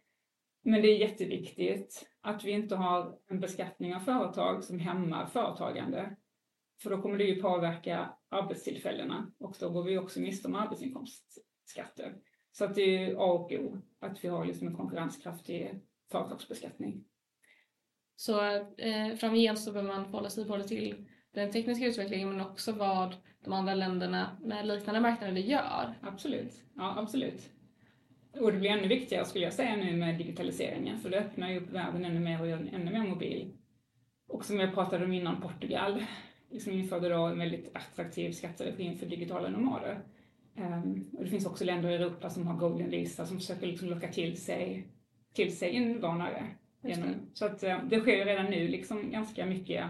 Men 0.65 0.83
det 0.83 0.89
är 0.89 0.99
jätteviktigt 0.99 2.09
att 2.21 2.45
vi 2.45 2.51
inte 2.51 2.77
har 2.77 3.19
en 3.29 3.41
beskattning 3.41 3.95
av 3.95 4.01
företag 4.01 4.65
som 4.65 4.79
hämmar 4.79 5.27
företagande. 5.27 6.17
För 6.83 6.91
då 6.91 7.03
kommer 7.03 7.19
det 7.19 7.25
ju 7.25 7.43
påverka 7.43 8.15
arbetstillfällena 8.29 9.33
och 9.39 9.57
då 9.61 9.71
går 9.71 9.83
vi 9.83 9.99
också 9.99 10.21
miste 10.21 10.49
om 10.49 10.55
arbetsinkomstskatter. 10.55 12.15
Så 12.53 12.65
att 12.65 12.75
det 12.75 12.97
är 12.97 13.15
A 13.15 13.33
och 13.33 13.53
O 13.53 13.79
att 14.01 14.25
vi 14.25 14.29
har 14.29 14.45
liksom 14.45 14.69
en 14.69 14.77
konkurrenskraftig 14.77 15.81
företagsbeskattning. 16.13 17.05
Så 18.17 18.45
eh, 18.79 19.15
framgent 19.17 19.59
så 19.59 19.73
behöver 19.73 19.95
man 19.95 20.05
förhålla 20.05 20.31
sig 20.31 20.45
både 20.45 20.69
till 20.69 21.09
den 21.35 21.51
tekniska 21.51 21.87
utvecklingen 21.87 22.29
men 22.29 22.41
också 22.41 22.73
vad 22.73 23.17
de 23.45 23.53
andra 23.53 23.75
länderna 23.75 24.37
med 24.41 24.67
liknande 24.67 25.01
marknader 25.01 25.41
gör. 25.41 25.95
Absolut, 26.03 26.63
ja 26.77 26.95
absolut. 26.99 27.51
Och 28.41 28.53
det 28.53 28.59
blir 28.59 28.71
ännu 28.71 28.89
viktigare 28.89 29.25
skulle 29.25 29.45
jag 29.45 29.53
säga 29.53 29.77
nu 29.77 29.97
med 29.97 30.19
digitaliseringen 30.19 30.99
för 30.99 31.11
det 31.11 31.19
öppnar 31.19 31.51
ju 31.51 31.61
upp 31.61 31.71
världen 31.71 32.05
ännu 32.05 32.21
mer 32.21 32.41
och 32.41 32.49
gör 32.49 32.57
den 32.57 32.69
ännu 32.69 32.91
mer 32.91 33.09
mobil. 33.09 33.57
Och 34.29 34.45
som 34.45 34.61
jag 34.61 34.75
pratade 34.75 35.05
om 35.05 35.13
innan, 35.13 35.41
Portugal 35.41 36.05
liksom 36.53 36.73
införde 36.73 37.09
då 37.09 37.27
en 37.27 37.39
väldigt 37.39 37.71
attraktiv 37.77 38.33
skatteregim 38.33 38.99
för 38.99 39.07
digitala 39.07 39.49
nomader. 39.49 40.01
Um, 40.57 41.11
och 41.13 41.25
det 41.25 41.31
finns 41.31 41.47
också 41.47 41.65
länder 41.65 41.91
i 41.91 41.95
Europa 41.95 42.31
som 42.31 42.47
har 42.47 42.57
golden 42.57 42.91
visa 42.91 43.27
som 43.27 43.39
försöker 43.39 43.67
liksom 43.67 43.89
locka 43.89 44.09
till 44.09 44.41
sig, 44.41 44.87
till 45.35 45.57
sig 45.57 45.71
invånare. 45.71 46.47
Genom, 46.83 47.15
så 47.35 47.47
att 47.47 47.65
uh, 47.65 47.85
det 47.85 48.01
sker 48.01 48.25
redan 48.25 48.47
nu 48.47 48.69
liksom 48.69 49.11
ganska 49.11 49.47
mycket 49.47 49.85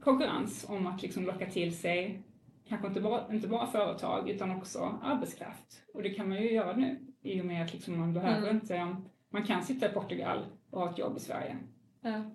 konkurrens 0.00 0.66
om 0.68 0.86
att 0.86 1.02
liksom 1.02 1.26
locka 1.26 1.46
till 1.46 1.78
sig 1.78 2.22
kanske 2.68 2.88
inte 2.88 3.00
bara, 3.00 3.34
inte 3.34 3.48
bara 3.48 3.66
företag 3.66 4.30
utan 4.30 4.50
också 4.50 4.98
arbetskraft. 5.02 5.82
Och 5.94 6.02
det 6.02 6.10
kan 6.10 6.28
man 6.28 6.42
ju 6.42 6.52
göra 6.52 6.76
nu 6.76 6.98
i 7.22 7.40
och 7.40 7.44
med 7.44 7.64
att 7.64 7.72
liksom 7.72 7.98
man 7.98 8.14
behöver 8.14 8.48
mm. 8.48 8.56
inte, 8.56 8.96
man 9.30 9.46
kan 9.46 9.62
sitta 9.62 9.90
i 9.90 9.94
Portugal 9.94 10.44
och 10.70 10.80
ha 10.80 10.90
ett 10.90 10.98
jobb 10.98 11.16
i 11.16 11.20
Sverige. 11.20 11.56
Ja. 12.00 12.30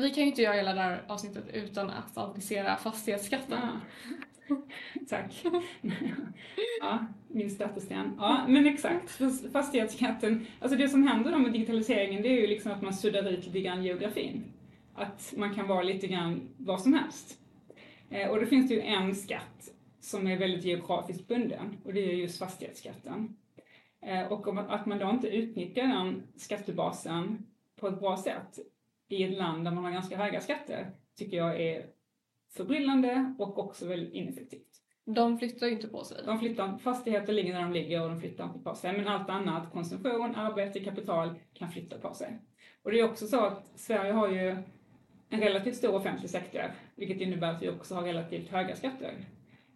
Vi 0.00 0.10
kan 0.10 0.22
ju 0.22 0.28
inte 0.28 0.42
göra 0.42 0.54
hela 0.54 0.74
det 0.74 0.80
här 0.80 1.02
avsnittet 1.08 1.44
utan 1.52 1.90
att 1.90 2.18
adressera 2.18 2.76
fastighetsskatten. 2.76 3.58
Ja. 3.62 4.56
Tack. 5.08 5.44
ja, 6.80 7.06
min 7.28 7.50
stötesten. 7.50 8.16
Ja, 8.18 8.44
men 8.48 8.66
exakt. 8.66 9.10
Fastighetsskatten, 9.52 10.46
alltså 10.60 10.78
det 10.78 10.88
som 10.88 11.06
händer 11.06 11.32
då 11.32 11.38
med 11.38 11.52
digitaliseringen 11.52 12.22
det 12.22 12.28
är 12.28 12.40
ju 12.40 12.46
liksom 12.46 12.72
att 12.72 12.82
man 12.82 12.94
suddar 12.94 13.28
ut 13.28 13.46
lite 13.46 13.60
grann 13.60 13.84
geografin. 13.84 14.44
Att 14.94 15.34
man 15.36 15.54
kan 15.54 15.68
vara 15.68 15.82
lite 15.82 16.06
grann 16.06 16.48
vad 16.56 16.80
som 16.80 16.94
helst. 16.94 17.38
Eh, 18.10 18.30
och 18.30 18.40
då 18.40 18.46
finns 18.46 18.68
det 18.68 18.74
ju 18.74 18.80
en 18.80 19.14
skatt 19.14 19.70
som 20.00 20.26
är 20.26 20.38
väldigt 20.38 20.64
geografiskt 20.64 21.28
bunden 21.28 21.76
och 21.84 21.94
det 21.94 22.00
är 22.00 22.14
just 22.14 22.38
fastighetsskatten. 22.38 23.36
Eh, 24.02 24.32
och 24.32 24.72
att 24.74 24.86
man 24.86 24.98
då 24.98 25.10
inte 25.10 25.28
utnyttjar 25.28 25.86
den 25.86 26.22
skattebasen 26.36 27.46
på 27.76 27.88
ett 27.88 28.00
bra 28.00 28.16
sätt 28.16 28.58
i 29.10 29.22
ett 29.22 29.38
land 29.38 29.64
där 29.64 29.70
man 29.70 29.84
har 29.84 29.90
ganska 29.90 30.16
höga 30.16 30.40
skatter 30.40 30.90
tycker 31.16 31.36
jag 31.36 31.60
är 31.60 31.86
förbryllande 32.56 33.34
och 33.38 33.58
också 33.58 33.86
väldigt 33.86 34.14
ineffektivt. 34.14 34.66
De 35.04 35.38
flyttar 35.38 35.66
ju 35.66 35.72
inte 35.72 35.88
på 35.88 36.04
sig. 36.04 36.22
De 36.26 36.38
flyttar, 36.38 36.78
fastigheter 36.78 37.32
ligger 37.32 37.54
där 37.54 37.62
de 37.62 37.72
ligger 37.72 38.02
och 38.02 38.08
de 38.08 38.20
flyttar 38.20 38.44
inte 38.44 38.58
på 38.58 38.74
sig. 38.74 38.92
Men 38.92 39.08
allt 39.08 39.30
annat, 39.30 39.72
konsumtion, 39.72 40.34
arbete, 40.34 40.80
kapital 40.80 41.34
kan 41.54 41.70
flytta 41.70 41.98
på 41.98 42.14
sig. 42.14 42.38
Och 42.82 42.90
det 42.90 43.00
är 43.00 43.10
också 43.10 43.26
så 43.26 43.40
att 43.40 43.66
Sverige 43.74 44.12
har 44.12 44.28
ju 44.28 44.56
en 45.30 45.40
relativt 45.40 45.76
stor 45.76 45.94
offentlig 45.94 46.30
sektor, 46.30 46.62
vilket 46.94 47.20
innebär 47.20 47.50
att 47.50 47.62
vi 47.62 47.68
också 47.68 47.94
har 47.94 48.02
relativt 48.02 48.48
höga 48.48 48.76
skatter. 48.76 49.14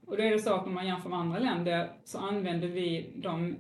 Och 0.07 0.17
då 0.17 0.23
är 0.23 0.31
det 0.31 0.39
så 0.39 0.55
att 0.55 0.67
om 0.67 0.75
man 0.75 0.87
jämför 0.87 1.09
med 1.09 1.19
andra 1.19 1.39
länder 1.39 1.91
så 2.05 2.19
använder 2.19 2.69
vi 2.69 3.13
de, 3.17 3.57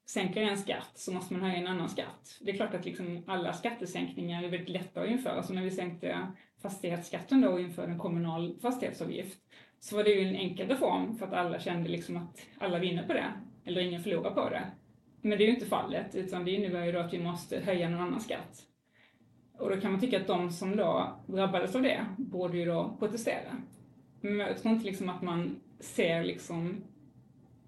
sänker 0.05 0.41
en 0.41 0.57
skatt 0.57 0.91
så 0.95 1.13
måste 1.13 1.33
man 1.33 1.41
höja 1.41 1.57
en 1.57 1.67
annan 1.67 1.89
skatt. 1.89 2.37
Det 2.41 2.51
är 2.51 2.55
klart 2.55 2.73
att 2.73 2.85
liksom 2.85 3.23
alla 3.27 3.53
skattesänkningar 3.53 4.43
är 4.43 4.49
väldigt 4.49 4.69
lätta 4.69 5.01
att 5.01 5.09
införa. 5.09 5.43
Så 5.43 5.53
när 5.53 5.61
vi 5.61 5.71
sänkte 5.71 6.27
fastighetsskatten 6.61 7.41
då 7.41 7.49
och 7.49 7.61
införde 7.61 7.91
en 7.91 7.99
kommunal 7.99 8.59
fastighetsavgift 8.61 9.39
så 9.79 9.95
var 9.95 10.03
det 10.03 10.11
ju 10.11 10.27
en 10.27 10.35
enkel 10.35 10.67
reform 10.67 11.15
för 11.15 11.25
att 11.25 11.33
alla 11.33 11.59
kände 11.59 11.89
liksom 11.89 12.17
att 12.17 12.47
alla 12.57 12.79
vinner 12.79 13.07
på 13.07 13.13
det 13.13 13.33
eller 13.65 13.81
ingen 13.81 14.03
förlorar 14.03 14.31
på 14.31 14.49
det. 14.49 14.71
Men 15.21 15.37
det 15.37 15.43
är 15.43 15.47
ju 15.47 15.53
inte 15.53 15.65
fallet, 15.65 16.15
utan 16.15 16.45
det 16.45 16.51
innebär 16.51 16.85
ju 16.85 16.91
då 16.91 16.99
att 16.99 17.13
vi 17.13 17.19
måste 17.19 17.59
höja 17.59 17.89
någon 17.89 18.01
annan 18.01 18.21
skatt. 18.21 18.70
Och 19.61 19.69
då 19.69 19.81
kan 19.81 19.91
man 19.91 20.01
tycka 20.01 20.21
att 20.21 20.27
de 20.27 20.51
som 20.51 20.75
då 20.75 21.15
drabbades 21.25 21.75
av 21.75 21.81
det 21.81 22.05
borde 22.17 22.57
ju 22.57 22.65
då 22.65 22.95
protestera. 22.99 23.57
Men 24.21 24.39
jag 24.39 24.57
tror 24.57 24.73
inte 24.73 24.85
liksom 24.85 25.09
att 25.09 25.21
man 25.21 25.55
ser 25.79 26.23
liksom 26.23 26.83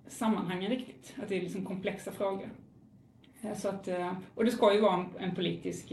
sammanhangen 0.08 0.70
riktigt, 0.70 1.16
att 1.22 1.30
det 1.30 1.38
är 1.38 1.42
liksom 1.42 1.66
komplexa 1.66 2.12
frågor. 2.12 2.50
Eh, 3.42 3.56
så 3.56 3.70
att, 3.70 3.88
eh, 3.88 4.14
och 4.36 4.46
det 4.46 4.52
ska 4.52 4.74
ju 4.74 4.82
vara 4.82 5.06
en 5.20 5.36
politisk, 5.36 5.92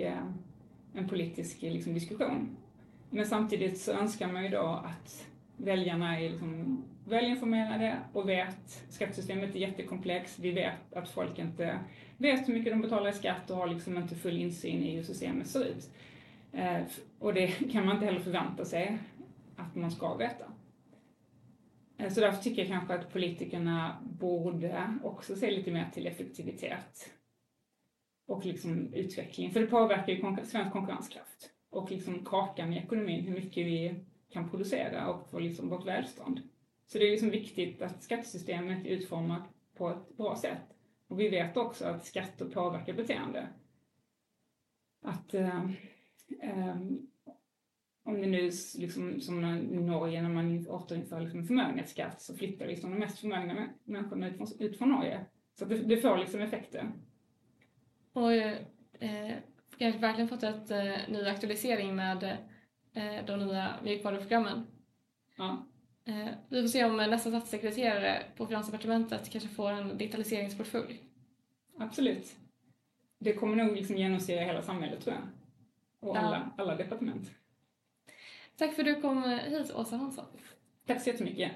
en 0.93 1.09
politisk 1.09 1.63
eh, 1.63 1.73
liksom 1.73 1.95
diskussion. 1.95 2.57
Men 3.11 3.27
samtidigt 3.27 3.81
så 3.81 3.93
önskar 3.93 4.33
man 4.33 4.43
ju 4.43 4.49
då 4.49 4.83
att 4.85 5.27
väljarna 5.57 6.21
är 6.21 6.31
liksom 6.31 6.83
välinformerade 7.11 7.99
och 8.13 8.29
vet, 8.29 8.85
skattesystemet 8.89 9.55
är 9.55 9.59
jättekomplext, 9.59 10.39
vi 10.39 10.51
vet 10.51 10.93
att 10.93 11.09
folk 11.09 11.39
inte 11.39 11.79
vet 12.17 12.49
hur 12.49 12.55
mycket 12.55 12.73
de 12.73 12.83
betalar 12.83 13.11
i 13.11 13.13
skatt 13.13 13.51
och 13.51 13.57
har 13.57 13.67
liksom 13.67 13.97
inte 13.97 14.15
full 14.15 14.37
insyn 14.37 14.83
i 14.83 14.97
hur 14.97 15.03
systemet 15.03 15.47
ser 15.47 15.65
ut. 15.65 15.91
Eh, 16.53 16.81
och 17.19 17.35
det 17.35 17.47
kan 17.73 17.87
man 17.87 17.95
inte 17.95 18.07
heller 18.07 18.21
förvänta 18.21 18.65
sig 18.65 18.99
att 19.57 19.75
man 19.75 19.91
ska 19.91 20.15
veta. 20.15 20.45
Eh, 21.99 22.09
så 22.09 22.21
därför 22.21 22.43
tycker 22.43 22.63
jag 22.63 22.69
kanske 22.69 22.95
att 22.95 23.13
politikerna 23.13 23.97
borde 24.03 24.99
också 25.03 25.37
se 25.37 25.51
lite 25.51 25.71
mer 25.71 25.87
till 25.95 26.07
effektivitet 26.07 27.11
och 28.27 28.47
liksom 28.47 28.95
utveckling, 28.95 29.51
för 29.51 29.61
det 29.61 29.67
påverkar 29.67 30.13
ju 30.13 30.21
konkur 30.21 30.45
svensk 30.45 30.73
konkurrenskraft 30.73 31.51
och 31.71 31.91
liksom 31.91 32.25
kakan 32.25 32.73
i 32.73 32.79
ekonomin, 32.79 33.25
hur 33.25 33.35
mycket 33.35 33.67
vi 33.67 33.95
kan 34.31 34.51
producera 34.51 35.09
och 35.09 35.31
få 35.31 35.39
liksom 35.39 35.69
vårt 35.69 35.87
välstånd. 35.87 36.41
Så 36.93 36.99
det 36.99 37.07
är 37.07 37.11
liksom 37.11 37.31
viktigt 37.31 37.83
att 37.83 38.03
skattesystemet 38.03 38.87
är 38.87 38.91
utformat 38.91 39.49
på 39.77 39.91
ett 39.91 40.17
bra 40.17 40.37
sätt. 40.37 40.77
Och 41.09 41.21
vi 41.21 41.29
vet 41.29 41.57
också 41.57 41.85
att 41.85 42.05
skatter 42.05 42.45
påverkar 42.45 42.93
beteende. 42.93 43.49
Att 45.03 45.35
eh, 45.35 45.65
eh, 46.43 46.77
om 48.03 48.21
det 48.21 48.27
nu 48.27 48.51
liksom, 48.79 49.21
som 49.21 49.45
i 49.45 49.81
Norge 49.81 50.23
när 50.23 50.29
man 50.29 50.69
återinför 50.69 51.21
liksom 51.21 51.47
förmögenhetsskatt 51.47 52.23
så 52.23 52.35
flyttar 52.35 52.67
liksom 52.67 52.91
de 52.91 52.99
mest 52.99 53.19
förmögna 53.19 53.69
människorna 53.85 54.29
ut 54.29 54.37
från, 54.37 54.49
ut 54.59 54.79
från 54.79 54.89
Norge. 54.89 55.27
Så 55.59 55.65
det, 55.65 55.79
det, 55.79 55.97
får 55.97 56.19
liksom 56.19 56.41
effekter. 56.41 56.93
Och 58.13 58.33
eh, 58.33 59.35
kanske 59.79 60.01
verkligen 60.01 60.29
fått 60.29 60.43
ett 60.43 60.71
eh, 60.71 61.09
ny 61.09 61.29
aktualisering 61.29 61.97
med 61.97 62.39
eh, 62.95 63.25
de 63.27 63.39
nya 63.39 63.75
mjukvaruprogrammen. 63.83 64.67
Ja. 65.37 65.67
Eh, 66.11 66.29
vi 66.49 66.63
får 66.63 66.69
se 66.69 66.85
om 66.85 66.97
nästa 66.97 67.31
statssekreterare 67.31 68.23
på 68.37 68.47
Finansdepartementet 68.47 69.31
kanske 69.31 69.49
får 69.49 69.71
en 69.71 69.99
digitaliseringsportfölj. 69.99 71.03
Absolut. 71.79 72.37
Det 73.19 73.33
kommer 73.33 73.57
nog 73.57 73.77
liksom 73.77 73.97
genomsyra 73.97 74.41
hela 74.41 74.63
samhället 74.63 75.01
tror 75.01 75.15
jag. 75.15 75.25
Och 76.01 76.17
ja. 76.17 76.21
alla, 76.21 76.51
alla 76.57 76.77
departement. 76.77 77.31
Tack 78.57 78.75
för 78.75 78.83
att 78.83 78.87
du 78.87 79.01
kom 79.01 79.23
hit 79.25 79.75
Åsa 79.75 79.97
Hansson. 79.97 80.25
Tack 80.87 81.03
så 81.03 81.11
jättemycket. 81.11 81.53